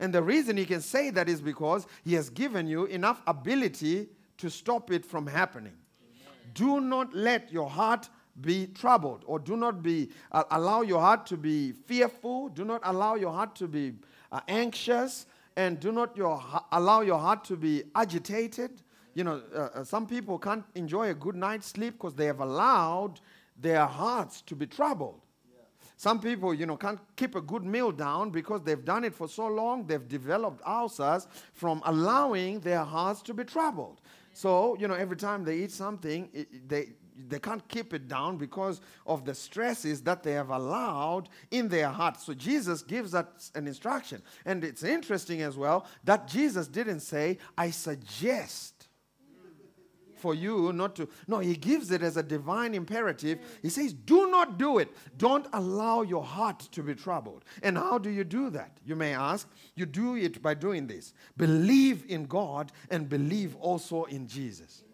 [0.02, 4.08] And the reason he can say that is because he has given you enough ability
[4.38, 5.74] to stop it from happening.
[6.02, 6.34] Amen.
[6.54, 8.08] Do not let your heart
[8.40, 12.80] be troubled or do not be uh, allow your heart to be fearful do not
[12.84, 13.92] allow your heart to be
[14.32, 16.42] uh, anxious and do not your,
[16.72, 18.80] allow your heart to be agitated
[19.12, 22.40] you know uh, uh some people can't enjoy a good night's sleep because they have
[22.40, 23.20] allowed
[23.60, 25.20] their hearts to be troubled
[26.02, 29.28] some people, you know, can't keep a good meal down because they've done it for
[29.28, 34.00] so long, they've developed ulcers from allowing their hearts to be troubled.
[34.32, 36.88] So, you know, every time they eat something, it, they,
[37.28, 41.90] they can't keep it down because of the stresses that they have allowed in their
[41.90, 42.26] hearts.
[42.26, 44.22] So Jesus gives us an instruction.
[44.44, 48.71] And it's interesting as well that Jesus didn't say, I suggest
[50.22, 51.08] for you not to.
[51.26, 53.40] No, he gives it as a divine imperative.
[53.60, 54.88] He says, Do not do it.
[55.18, 57.44] Don't allow your heart to be troubled.
[57.62, 58.78] And how do you do that?
[58.86, 59.48] You may ask.
[59.74, 64.84] You do it by doing this believe in God and believe also in Jesus.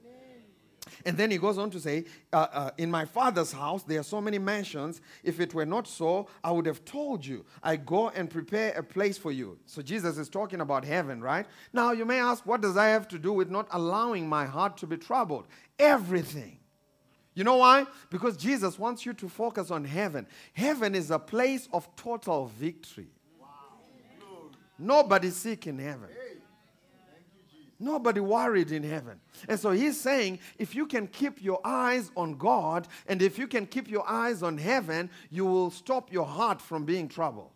[1.04, 4.04] And then he goes on to say, uh, uh, In my father's house, there are
[4.04, 5.00] so many mansions.
[5.22, 7.44] If it were not so, I would have told you.
[7.62, 9.58] I go and prepare a place for you.
[9.66, 11.46] So Jesus is talking about heaven, right?
[11.72, 14.76] Now, you may ask, What does that have to do with not allowing my heart
[14.78, 15.46] to be troubled?
[15.78, 16.58] Everything.
[17.34, 17.86] You know why?
[18.10, 20.26] Because Jesus wants you to focus on heaven.
[20.54, 23.12] Heaven is a place of total victory.
[24.78, 26.08] Nobody's sick in heaven.
[27.80, 29.20] Nobody worried in heaven.
[29.48, 33.46] And so he's saying if you can keep your eyes on God and if you
[33.46, 37.52] can keep your eyes on heaven, you will stop your heart from being troubled.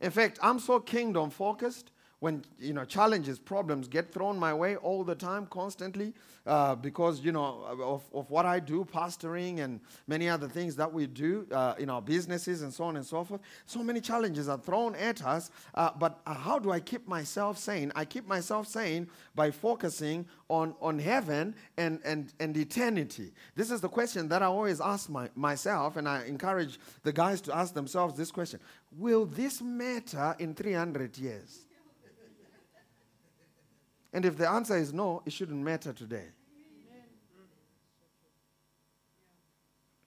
[0.00, 1.90] In fact, I'm so kingdom focused
[2.24, 6.14] when you know challenges problems get thrown my way all the time constantly
[6.46, 10.90] uh, because you know of, of what i do pastoring and many other things that
[10.90, 13.42] we do uh, in our businesses and so on and so forth.
[13.66, 17.58] So many challenges are thrown at us uh, but uh, how do i keep myself
[17.58, 17.92] sane?
[17.94, 23.34] I keep myself sane by focusing on, on heaven and, and, and eternity.
[23.54, 27.42] This is the question that i always ask my, myself and i encourage the guys
[27.42, 28.60] to ask themselves this question.
[28.96, 31.63] Will this matter in 300 years
[34.14, 36.26] and if the answer is no, it shouldn't matter today.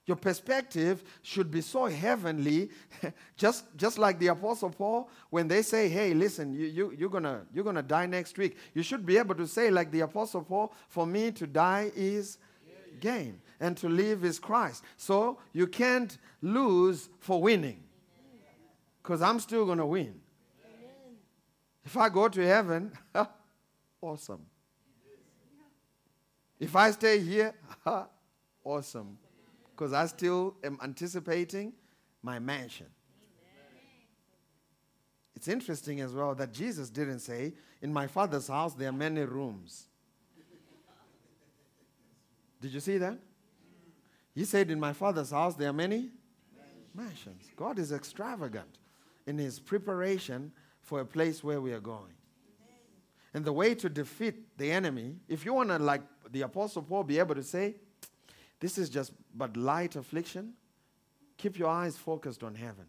[0.06, 2.70] Your perspective should be so heavenly,
[3.36, 7.46] just, just like the Apostle Paul, when they say, hey, listen, you, you, you're going
[7.52, 8.56] you're gonna die next week.
[8.72, 12.38] You should be able to say, like the Apostle Paul, for me to die is
[13.00, 14.82] gain, and to live is Christ.
[14.96, 17.82] So you can't lose for winning,
[19.02, 20.18] because I'm still going to win.
[21.84, 22.92] If I go to heaven,
[24.00, 24.44] awesome.
[26.58, 27.54] If I stay here,
[28.64, 29.18] awesome.
[29.70, 31.72] Because I still am anticipating
[32.22, 32.86] my mansion.
[35.36, 39.20] It's interesting as well that Jesus didn't say, In my father's house there are many
[39.20, 39.86] rooms.
[42.60, 43.18] Did you see that?
[44.34, 46.10] He said, In my father's house there are many
[46.92, 47.50] mansions.
[47.54, 48.78] God is extravagant
[49.28, 50.50] in his preparation
[50.82, 52.17] for a place where we are going.
[53.34, 57.04] And the way to defeat the enemy, if you want to, like the Apostle Paul,
[57.04, 57.74] be able to say,
[58.60, 60.54] this is just but light affliction,
[61.36, 62.86] keep your eyes focused on heaven.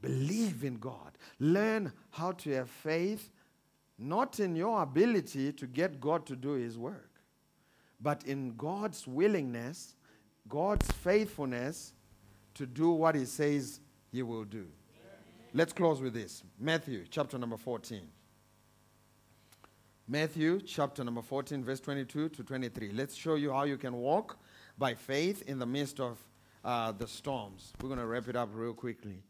[0.00, 1.16] Believe in God.
[1.40, 3.30] Learn how to have faith,
[3.98, 7.10] not in your ability to get God to do his work,
[8.00, 9.94] but in God's willingness,
[10.48, 11.94] God's faithfulness
[12.54, 13.80] to do what he says
[14.12, 14.66] he will do.
[15.54, 18.02] Let's close with this Matthew chapter number 14.
[20.06, 22.92] Matthew chapter number 14, verse 22 to 23.
[22.92, 24.36] Let's show you how you can walk
[24.76, 26.22] by faith in the midst of
[26.62, 27.72] uh, the storms.
[27.80, 29.22] We're going to wrap it up real quickly.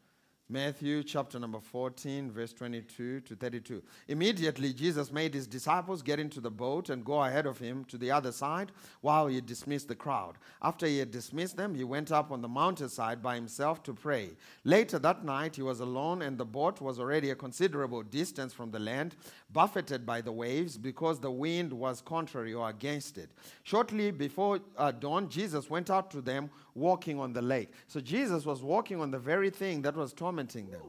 [0.51, 3.83] Matthew chapter number 14, verse 22 to 32.
[4.09, 7.97] Immediately, Jesus made his disciples get into the boat and go ahead of him to
[7.97, 8.71] the other side
[9.01, 10.35] while he dismissed the crowd.
[10.61, 14.33] After he had dismissed them, he went up on the mountainside by himself to pray.
[14.65, 18.71] Later that night, he was alone, and the boat was already a considerable distance from
[18.71, 19.17] the land,
[19.51, 23.31] buffeted by the waves because the wind was contrary or against it.
[23.63, 27.71] Shortly before uh, dawn, Jesus went out to them walking on the lake.
[27.87, 30.83] So Jesus was walking on the very thing that was tormenting them.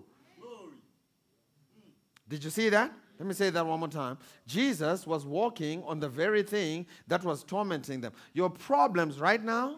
[2.27, 2.91] Did you see that?
[3.19, 4.17] Let me say that one more time.
[4.45, 8.13] Jesus was walking on the very thing that was tormenting them.
[8.33, 9.77] Your problems right now,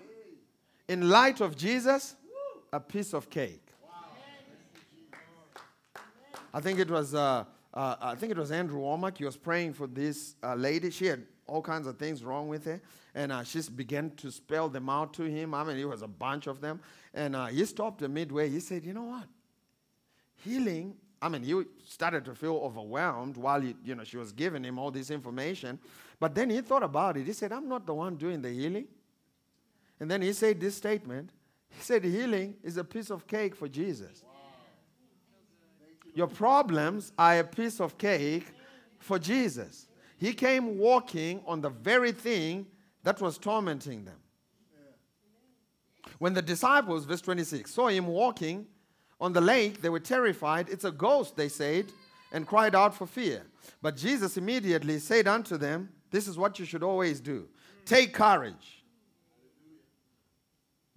[0.88, 2.16] in light of Jesus,
[2.74, 3.68] a piece of cake.
[6.54, 7.14] I think it was.
[7.14, 7.44] Uh,
[7.74, 9.18] uh, I think it was Andrew Wommack.
[9.18, 10.90] He was praying for this uh, lady.
[10.90, 12.82] She had all kinds of things wrong with her,
[13.18, 15.56] and uh, she began to spell them out to him.
[15.56, 16.80] I mean, it was a bunch of them,
[17.16, 18.48] and uh, he stopped midway.
[18.48, 19.26] He said, "You know what?
[20.44, 24.64] Healing." I mean, he started to feel overwhelmed while he, you know she was giving
[24.64, 25.80] him all this information,
[26.20, 27.26] but then he thought about it.
[27.26, 28.86] He said, "I'm not the one doing the healing."
[30.00, 31.32] And then he said this statement.
[31.70, 34.24] He said, "Healing is a piece of cake for Jesus."
[36.14, 38.46] Your problems are a piece of cake
[39.00, 39.88] for Jesus.
[40.20, 42.68] He came walking on the very thing
[43.08, 44.18] that was tormenting them.
[46.20, 48.66] When the disciples, verse 26, saw him walking
[49.22, 50.68] on the lake, they were terrified.
[50.68, 51.86] It's a ghost, they said,
[52.34, 53.44] and cried out for fear.
[53.82, 57.48] But Jesus immediately said unto them, This is what you should always do.
[57.86, 58.84] Take courage.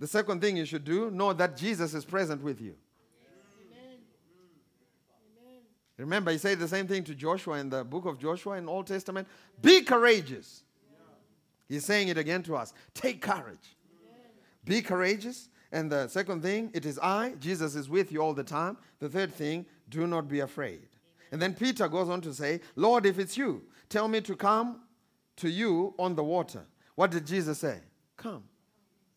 [0.00, 2.74] The second thing you should do, know that Jesus is present with you.
[5.96, 8.88] Remember, he said the same thing to Joshua in the book of Joshua in Old
[8.88, 9.28] Testament.
[9.62, 10.64] Be courageous.
[11.70, 12.74] He's saying it again to us.
[12.94, 13.76] Take courage.
[14.64, 15.48] Be courageous.
[15.72, 17.34] And the second thing, it is I.
[17.38, 18.76] Jesus is with you all the time.
[18.98, 20.88] The third thing, do not be afraid.
[21.30, 24.80] And then Peter goes on to say, Lord, if it's you, tell me to come
[25.36, 26.66] to you on the water.
[26.96, 27.78] What did Jesus say?
[28.16, 28.42] Come.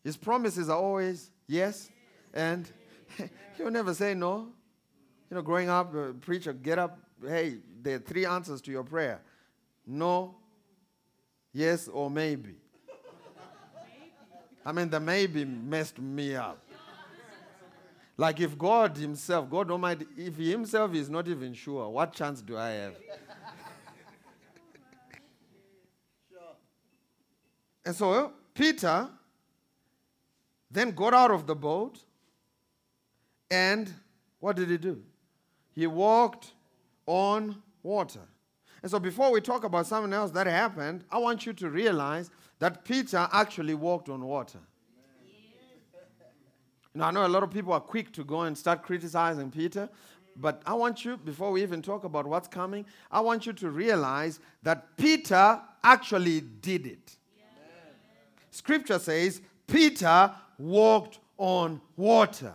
[0.04, 1.90] His promises are always yes,
[2.36, 2.70] and
[3.58, 4.50] he'll never say no.
[5.32, 5.92] You know, growing up,
[6.22, 9.22] preacher, get up, hey, there are three answers to your prayer
[9.86, 10.36] no,
[11.54, 12.56] yes, or maybe.
[14.66, 16.60] I mean, the maybe messed me up.
[18.16, 22.42] Like if God Himself, God Almighty, if He Himself is not even sure, what chance
[22.42, 22.96] do I have?
[27.86, 29.10] and so Peter
[30.72, 32.00] then got out of the boat
[33.52, 33.94] and
[34.40, 35.02] what did he do?
[35.74, 36.54] He walked
[37.06, 38.22] on water.
[38.84, 42.30] And so before we talk about something else that happened, I want you to realize
[42.60, 44.60] that Peter actually walked on water.
[46.94, 49.90] Now, I know a lot of people are quick to go and start criticizing Peter,
[50.36, 53.70] but I want you, before we even talk about what's coming, I want you to
[53.70, 57.18] realize that Peter actually did it.
[58.52, 62.54] Scripture says Peter walked on water.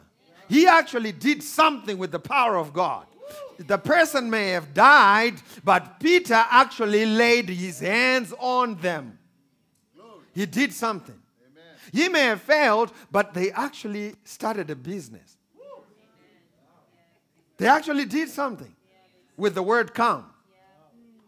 [0.49, 3.07] He actually did something with the power of God.
[3.59, 9.19] The person may have died, but Peter actually laid his hands on them.
[10.35, 11.21] He did something.
[11.93, 15.37] He may have failed, but they actually started a business.
[17.57, 18.73] They actually did something
[19.37, 20.27] with the word come,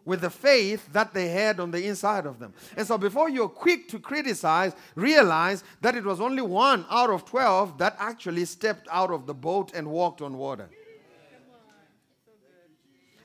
[0.05, 2.55] with the faith that they had on the inside of them.
[2.77, 7.25] And so, before you're quick to criticize, realize that it was only one out of
[7.25, 10.69] 12 that actually stepped out of the boat and walked on water.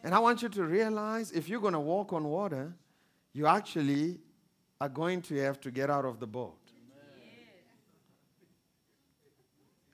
[0.05, 2.71] And I want you to realize if you're going to walk on water,
[3.33, 4.19] you actually
[4.79, 6.59] are going to have to get out of the boat.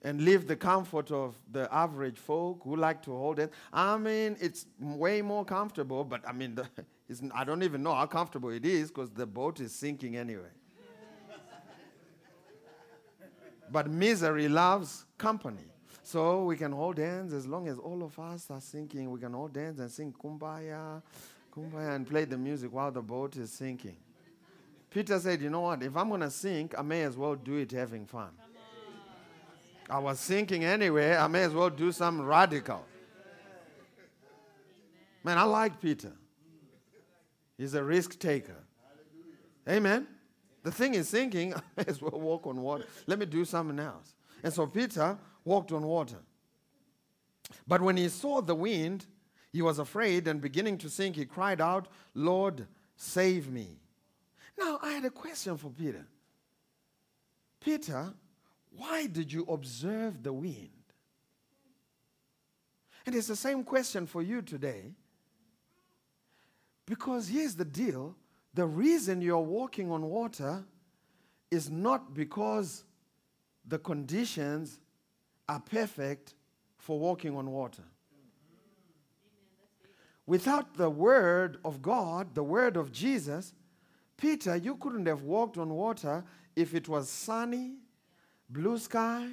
[0.04, 3.54] and leave the comfort of the average folk who like to hold it.
[3.72, 6.68] I mean, it's way more comfortable, but I mean, the,
[7.36, 10.54] I don't even know how comfortable it is because the boat is sinking anyway.
[13.72, 15.71] but misery loves company.
[16.12, 19.10] So we can all dance as long as all of us are sinking.
[19.10, 21.02] We can all dance and sing kumbaya,
[21.56, 23.96] kumbaya, and play the music while the boat is sinking.
[24.90, 25.82] Peter said, You know what?
[25.82, 28.32] If I'm going to sink, I may as well do it having fun.
[29.90, 32.86] I was thinking anyway, I may as well do some radical.
[35.24, 36.12] Man, I like Peter.
[37.58, 38.62] He's a risk taker.
[39.66, 40.08] Amen.
[40.64, 42.84] The thing is sinking, I may as well walk on water.
[43.08, 44.14] Let me do something else.
[44.44, 46.18] And so Peter walked on water.
[47.68, 49.06] But when he saw the wind,
[49.52, 53.80] he was afraid and beginning to sink, he cried out, Lord, save me.
[54.58, 56.06] Now, I had a question for Peter.
[57.60, 58.14] Peter,
[58.76, 60.70] why did you observe the wind?
[63.06, 64.94] And it's the same question for you today.
[66.86, 68.16] Because here's the deal
[68.54, 70.64] the reason you're walking on water
[71.50, 72.84] is not because
[73.66, 74.80] the conditions
[75.52, 76.34] are perfect
[76.78, 77.84] for walking on water.
[80.26, 83.54] Without the word of God, the word of Jesus,
[84.16, 86.24] Peter, you couldn't have walked on water
[86.56, 87.74] if it was sunny,
[88.50, 89.28] blue sky,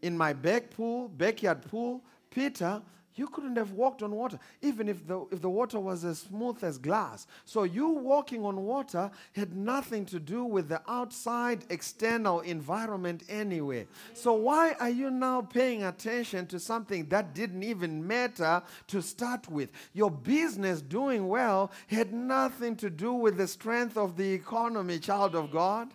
[0.00, 2.80] in my back pool, backyard pool, Peter,
[3.14, 6.62] you couldn't have walked on water, even if the, if the water was as smooth
[6.62, 7.26] as glass.
[7.44, 13.86] So, you walking on water had nothing to do with the outside external environment anyway.
[14.14, 19.50] So, why are you now paying attention to something that didn't even matter to start
[19.50, 19.70] with?
[19.92, 25.34] Your business doing well had nothing to do with the strength of the economy, child
[25.34, 25.88] of God.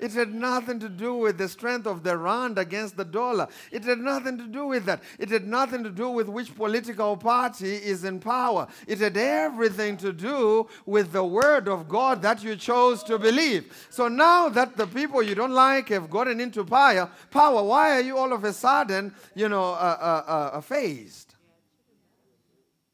[0.00, 3.48] It had nothing to do with the strength of the rand against the dollar.
[3.70, 5.02] It had nothing to do with that.
[5.18, 8.68] It had nothing to do with which political party is in power.
[8.86, 13.86] It had everything to do with the word of God that you chose to believe.
[13.90, 18.00] So now that the people you don't like have gotten into power, power, why are
[18.00, 21.34] you all of a sudden, you know, uh, uh, uh, fazed?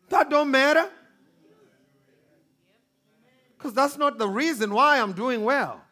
[0.08, 0.88] That don't matter.
[3.56, 5.83] Because that's not the reason why I'm doing well.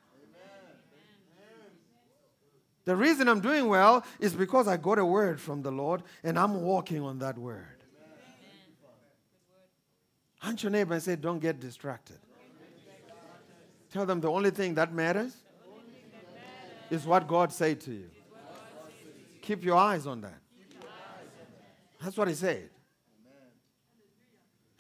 [2.85, 6.39] The reason I'm doing well is because I got a word from the Lord and
[6.39, 7.85] I'm walking on that word.
[10.39, 12.18] Hunt your neighbor and say, Don't get distracted.
[13.93, 15.37] Tell them the only thing that matters
[16.91, 18.11] is what God said to you.
[19.43, 20.41] Keep your eyes on that.
[22.03, 22.70] That's what he said.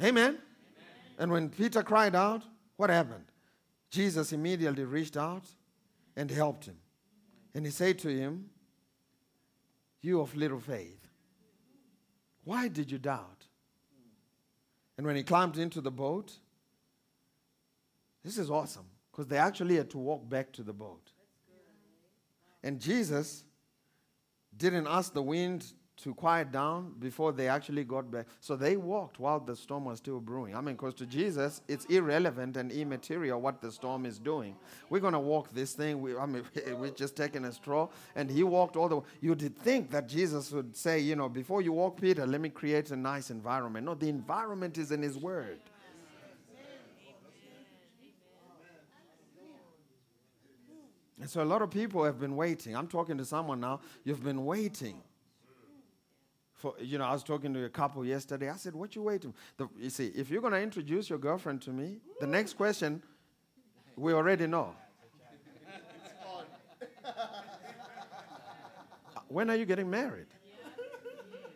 [0.02, 0.38] Amen.
[1.18, 2.42] And when Peter cried out,
[2.76, 3.24] what happened?
[3.90, 5.44] Jesus immediately reached out
[6.16, 6.81] and helped him.
[7.54, 8.50] And he said to him,
[10.00, 11.06] You of little faith,
[12.44, 13.46] why did you doubt?
[14.96, 16.32] And when he climbed into the boat,
[18.24, 21.12] this is awesome because they actually had to walk back to the boat.
[22.62, 23.44] And Jesus
[24.56, 28.26] didn't ask the wind to quiet down before they actually got back.
[28.40, 30.56] So they walked while the storm was still brewing.
[30.56, 34.56] I mean, because to Jesus, it's irrelevant and immaterial what the storm is doing.
[34.90, 36.00] We're going to walk this thing.
[36.00, 36.44] We, I mean,
[36.78, 37.88] we're just taking a straw.
[38.16, 39.04] And he walked all the way.
[39.20, 42.48] You did think that Jesus would say, you know, before you walk, Peter, let me
[42.48, 43.86] create a nice environment.
[43.86, 45.60] No, the environment is in his word.
[51.20, 52.74] And so a lot of people have been waiting.
[52.74, 53.80] I'm talking to someone now.
[54.02, 55.00] You've been waiting.
[56.62, 58.48] For, you know, I was talking to a couple yesterday.
[58.48, 61.60] I said, "What you waiting?" The, you see, if you're going to introduce your girlfriend
[61.62, 63.02] to me, the next question
[63.96, 64.72] we already know.
[69.28, 70.26] when are you getting married?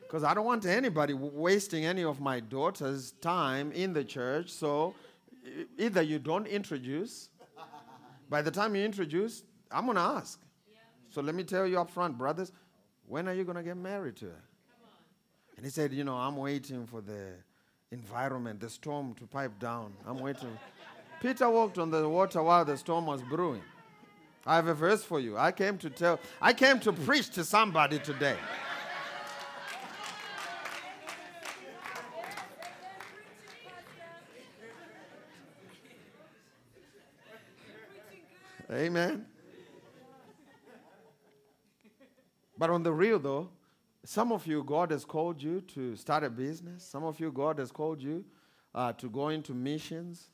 [0.02, 4.50] Because I don't want anybody wasting any of my daughter's time in the church.
[4.50, 4.94] So
[5.78, 7.28] either you don't introduce.
[8.28, 10.40] By the time you introduce, I'm going to ask.
[11.10, 12.52] So let me tell you up front, brothers,
[13.06, 14.42] when are you going to get married to her?
[15.56, 17.32] And he said, You know, I'm waiting for the
[17.90, 19.92] environment, the storm to pipe down.
[20.06, 20.58] I'm waiting.
[21.20, 23.62] Peter walked on the water while the storm was brewing.
[24.44, 25.36] I have a verse for you.
[25.36, 28.36] I came to tell, I came to preach to somebody today.
[38.70, 39.24] Amen.
[42.58, 43.48] But on the real, though,
[44.08, 46.84] some of you, God has called you to start a business.
[46.84, 48.24] Some of you, God has called you
[48.74, 50.30] uh, to go into missions.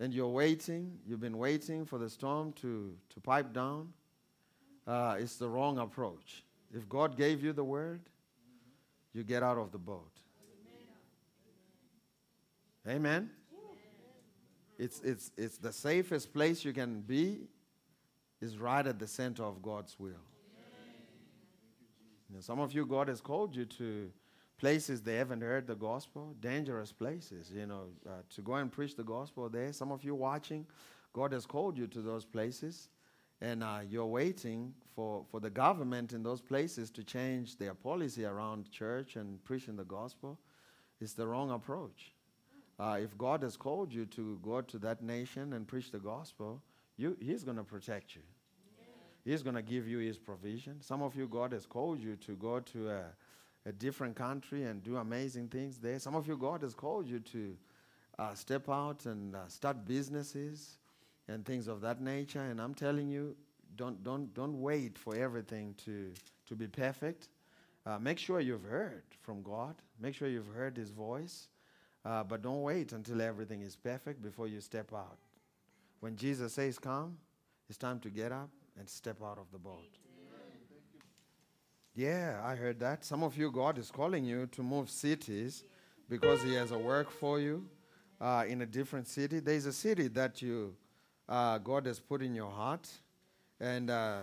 [0.00, 0.98] And you're waiting.
[1.06, 3.92] You've been waiting for the storm to, to pipe down.
[4.86, 6.44] Uh, it's the wrong approach.
[6.72, 8.00] If God gave you the word,
[9.12, 10.12] you get out of the boat.
[12.88, 13.30] Amen.
[14.78, 17.48] It's, it's, it's the safest place you can be
[18.40, 20.24] is right at the center of God's will.
[22.28, 24.10] You know, some of you, God has called you to
[24.58, 28.96] places they haven't heard the gospel, dangerous places, you know, uh, to go and preach
[28.96, 29.72] the gospel there.
[29.72, 30.66] Some of you watching,
[31.12, 32.88] God has called you to those places,
[33.40, 38.24] and uh, you're waiting for, for the government in those places to change their policy
[38.24, 40.38] around church and preaching the gospel.
[41.00, 42.12] It's the wrong approach.
[42.80, 46.62] Uh, if God has called you to go to that nation and preach the gospel,
[46.96, 48.22] you, He's going to protect you.
[49.28, 50.80] He's going to give you His provision.
[50.80, 53.02] Some of you, God has called you to go to a,
[53.66, 55.98] a different country and do amazing things there.
[55.98, 57.54] Some of you, God has called you to
[58.18, 60.78] uh, step out and uh, start businesses
[61.28, 62.40] and things of that nature.
[62.40, 63.36] And I'm telling you,
[63.76, 66.10] don't, don't, don't wait for everything to,
[66.46, 67.28] to be perfect.
[67.84, 71.48] Uh, make sure you've heard from God, make sure you've heard His voice.
[72.02, 75.18] Uh, but don't wait until everything is perfect before you step out.
[76.00, 77.18] When Jesus says, Come,
[77.68, 78.48] it's time to get up
[78.78, 79.98] and step out of the boat.
[81.94, 83.04] Yeah, I heard that.
[83.04, 85.64] Some of you, God is calling you to move cities
[86.08, 87.66] because He has a work for you
[88.20, 89.40] uh, in a different city.
[89.40, 90.76] There's a city that you,
[91.28, 92.88] uh, God has put in your heart,
[93.58, 94.18] and uh,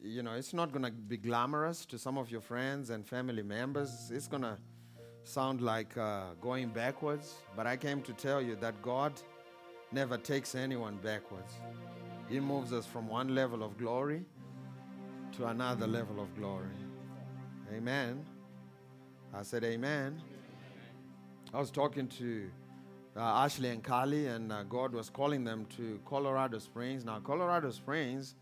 [0.00, 3.42] you know it's not going to be glamorous to some of your friends and family
[3.42, 4.12] members.
[4.14, 4.56] It's going to
[5.24, 9.12] sound like uh, going backwards, but I came to tell you that God
[9.90, 11.52] never takes anyone backwards.
[12.28, 14.24] He moves us from one level of glory
[15.36, 16.66] to another level of glory.
[17.74, 18.24] Amen.
[19.34, 20.20] I said, Amen.
[21.54, 22.50] I was talking to
[23.16, 27.04] uh, Ashley and Kali, and uh, God was calling them to Colorado Springs.
[27.04, 28.34] Now, Colorado Springs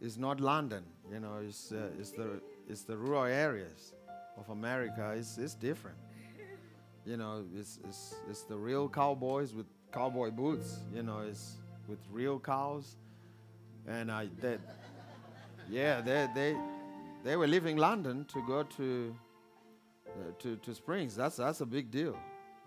[0.00, 3.94] is not London, you know, it's, uh, it's, the, it's the rural areas
[4.36, 5.14] of America.
[5.16, 5.96] It's, it's different.
[7.06, 11.56] You know, it's, it's, it's the real cowboys with cowboy boots, you know, it's
[11.88, 12.96] with real cows.
[13.88, 14.58] And I, they,
[15.70, 16.56] yeah, they, they,
[17.24, 19.14] they were leaving London to go to,
[20.08, 21.14] uh, to, to Springs.
[21.14, 22.16] That's, that's a big deal.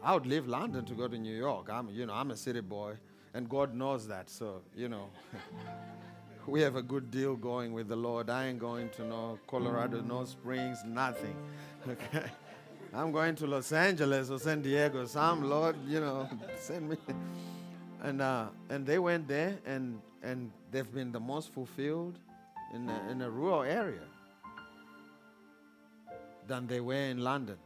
[0.01, 1.69] I would leave London to go to New York.
[1.69, 2.93] I'm, you know, I'm a city boy,
[3.33, 4.29] and God knows that.
[4.29, 5.09] So, you know,
[6.47, 8.29] we have a good deal going with the Lord.
[8.29, 11.35] I ain't going to no Colorado, no Springs, nothing.
[11.87, 12.29] Okay.
[12.93, 15.05] I'm going to Los Angeles or San Diego.
[15.05, 16.27] Some Lord, you know,
[16.59, 16.97] send me.
[18.03, 22.19] and uh, and they went there, and and they've been the most fulfilled
[22.73, 24.01] in a, in a rural area
[26.47, 27.57] than they were in London.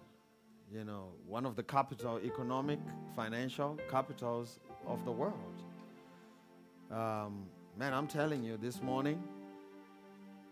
[0.71, 2.79] You know, one of the capital economic,
[3.15, 5.61] financial capitals of the world.
[6.91, 7.45] Um,
[7.77, 9.21] man, I'm telling you, this morning,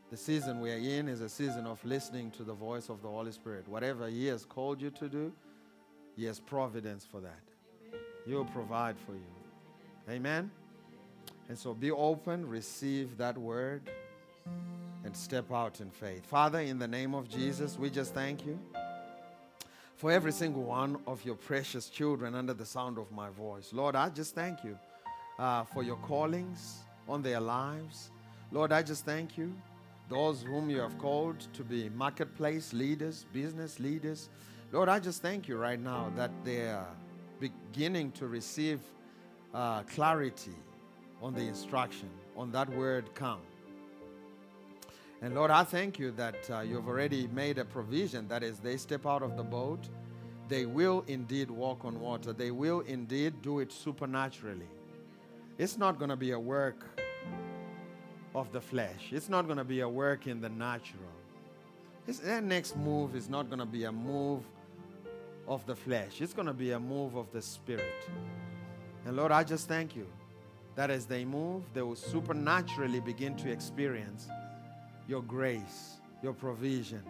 [0.09, 3.07] the season we are in is a season of listening to the voice of the
[3.07, 3.67] Holy Spirit.
[3.67, 5.31] Whatever He has called you to do,
[6.15, 7.41] He has providence for that.
[8.25, 9.31] He will provide for you.
[10.09, 10.51] Amen.
[11.51, 13.81] And so be open, receive that word,
[15.03, 16.25] and step out in faith.
[16.25, 18.57] Father, in the name of Jesus, we just thank you
[19.97, 23.73] for every single one of your precious children under the sound of my voice.
[23.73, 24.79] Lord, I just thank you
[25.39, 28.11] uh, for your callings on their lives.
[28.53, 29.53] Lord, I just thank you.
[30.07, 34.29] Those whom you have called to be marketplace leaders, business leaders.
[34.71, 36.87] Lord, I just thank you right now that they are
[37.41, 38.79] beginning to receive
[39.53, 40.55] uh, clarity
[41.21, 43.41] on the instruction, on that word come.
[45.21, 48.77] And Lord, I thank you that uh, you've already made a provision that as they
[48.77, 49.87] step out of the boat,
[50.49, 52.33] they will indeed walk on water.
[52.33, 54.67] They will indeed do it supernaturally.
[55.59, 56.99] It's not going to be a work
[58.33, 61.03] of the flesh, it's not going to be a work in the natural.
[62.07, 64.43] It's, their next move is not going to be a move
[65.47, 68.09] of the flesh, it's going to be a move of the spirit.
[69.05, 70.07] And Lord, I just thank you
[70.75, 74.29] that as they move, they will supernaturally begin to experience
[75.07, 77.03] your grace, your provision,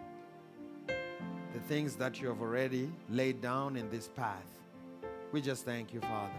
[0.86, 4.60] the things that you have already laid down in this path.
[5.30, 6.32] We just thank you, Father.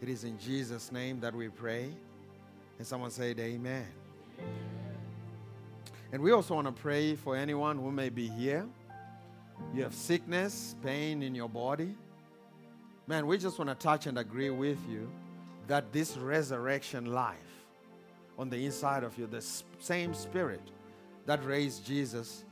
[0.00, 1.90] It is in Jesus' name that we pray.
[2.78, 3.86] And someone said, Amen.
[6.12, 8.66] And we also want to pray for anyone who may be here.
[9.74, 11.94] You have sickness, pain in your body.
[13.06, 15.10] Man, we just want to touch and agree with you
[15.70, 17.64] that this resurrection life
[18.36, 19.40] on the inside of you, the
[19.78, 20.60] same spirit
[21.26, 22.42] that raised Jesus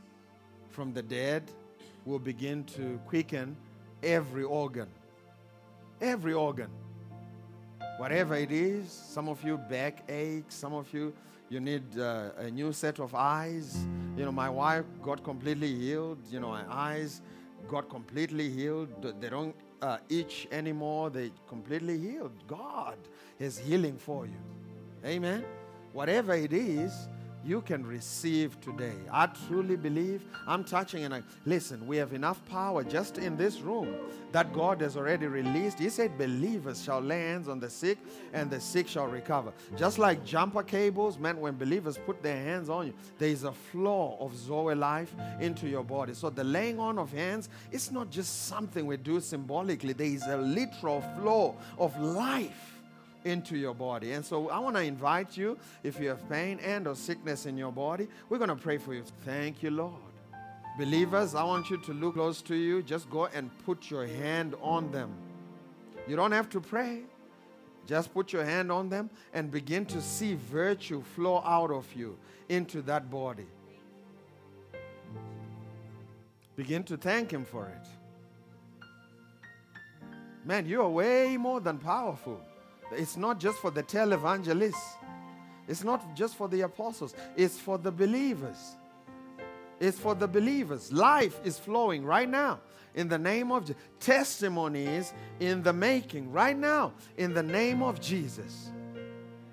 [0.71, 1.43] from the dead,
[2.05, 3.57] will begin to quicken
[4.05, 4.87] every organ.
[6.01, 6.71] Every organ.
[7.97, 11.13] Whatever it is, some of you back aches, some of you
[11.51, 13.85] you need uh, a new set of eyes.
[14.17, 16.19] You know, my wife got completely healed.
[16.31, 17.21] You know, my eyes
[17.67, 18.89] got completely healed.
[19.21, 21.11] They don't uh, itch anymore.
[21.11, 22.33] They completely healed.
[22.47, 22.97] God
[23.39, 24.41] is healing for you.
[25.05, 25.45] Amen.
[25.93, 27.09] Whatever it is,
[27.49, 28.97] you can receive today.
[29.11, 33.61] I truly believe I'm touching and I listen, we have enough power just in this
[33.61, 33.95] room
[34.33, 35.79] that God has already released.
[35.79, 37.97] He said, Believers shall lay hands on the sick
[38.35, 39.53] and the sick shall recover.
[39.77, 43.53] Just like jumper cables meant when believers put their hands on you, there is a
[43.53, 46.13] flow of Zoe life into your body.
[46.13, 50.27] So the laying on of hands, it's not just something we do symbolically, there is
[50.27, 52.78] a literal flow of life
[53.25, 54.13] into your body.
[54.13, 57.57] And so I want to invite you, if you have pain and or sickness in
[57.57, 59.03] your body, we're going to pray for you.
[59.25, 59.95] Thank you, Lord.
[60.79, 62.83] Believers, I want you to look close to you.
[62.83, 65.11] Just go and put your hand on them.
[66.07, 67.03] You don't have to pray.
[67.87, 72.19] Just put your hand on them and begin to see virtue flow out of you
[72.49, 73.47] into that body.
[76.55, 77.87] Begin to thank Him for it.
[80.45, 82.41] Man, you are way more than powerful.
[82.93, 84.97] It's not just for the televangelists.
[85.67, 87.15] It's not just for the apostles.
[87.37, 88.77] It's for the believers.
[89.81, 90.93] It's for the believers.
[90.93, 92.61] Life is flowing right now
[92.95, 93.83] in the name of Jesus.
[94.01, 98.71] Testimonies in the making right now in the name of Jesus.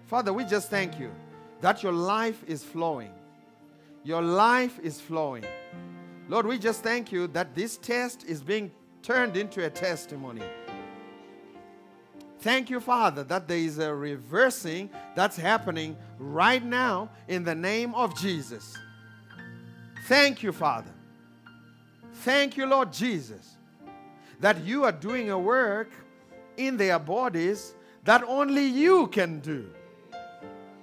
[0.08, 1.12] Father, we just thank you
[1.62, 3.12] that your life is flowing.
[4.04, 5.44] Your life is flowing.
[6.30, 8.72] Lord, we just thank you that this test is being
[9.02, 10.42] turned into a testimony.
[12.46, 17.96] Thank you, Father, that there is a reversing that's happening right now in the name
[17.96, 18.78] of Jesus.
[20.06, 20.92] Thank you, Father.
[22.18, 23.58] Thank you, Lord Jesus,
[24.42, 25.90] that you are doing a work
[26.56, 27.74] in their bodies
[28.04, 29.68] that only you can do.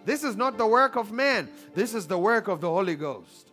[0.04, 3.52] This is not the work of man, this is the work of the Holy Ghost.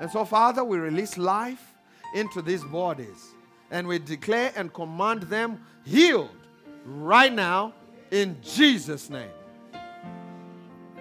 [0.00, 1.74] And so, Father, we release life
[2.12, 3.34] into these bodies
[3.70, 6.43] and we declare and command them healed
[6.84, 7.72] right now
[8.10, 9.30] in Jesus' name.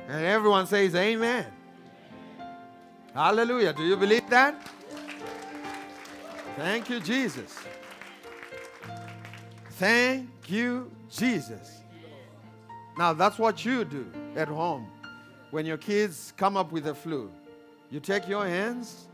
[0.07, 1.45] And everyone says, Amen.
[3.13, 3.73] Hallelujah.
[3.73, 4.69] Do you believe that?
[6.55, 7.57] Thank you, Jesus.
[9.71, 11.81] Thank you, Jesus.
[12.97, 14.87] Now, that's what you do at home
[15.51, 17.31] when your kids come up with a flu.
[17.89, 19.07] You take your hands,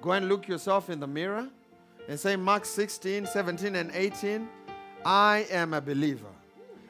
[0.00, 1.48] go and look yourself in the mirror,
[2.08, 4.48] and say, Mark 16, 17, and 18.
[5.04, 6.26] I am a believer.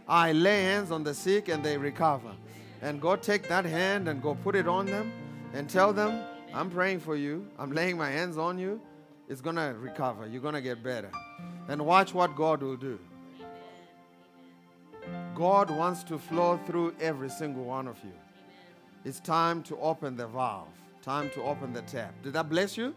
[0.09, 2.32] I lay hands on the sick and they recover.
[2.82, 5.12] And go take that hand and go put it on them
[5.54, 6.22] and tell them,
[6.54, 7.46] I'm praying for you.
[7.59, 8.80] I'm laying my hands on you.
[9.28, 10.26] It's going to recover.
[10.26, 11.11] You're going to get better.
[11.68, 12.98] And watch what God will do.
[15.34, 18.12] God wants to flow through every single one of you.
[19.04, 20.68] It's time to open the valve,
[21.02, 22.14] time to open the tap.
[22.22, 22.94] Did that bless you?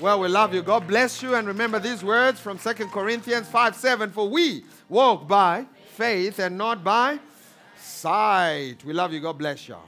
[0.00, 0.62] Well, we love you.
[0.62, 1.34] God bless you.
[1.34, 6.56] And remember these words from 2 Corinthians 5 7 For we walk by faith and
[6.56, 7.18] not by
[7.76, 8.76] sight.
[8.84, 9.20] We love you.
[9.20, 9.82] God bless y'all.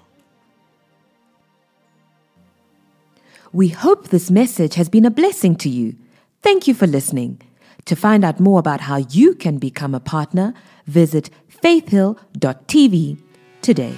[3.53, 5.97] We hope this message has been a blessing to you.
[6.43, 7.41] Thank you for listening.
[7.87, 10.55] To find out more about how you can become a partner,
[10.87, 13.19] visit faithhill.tv
[13.63, 13.95] today.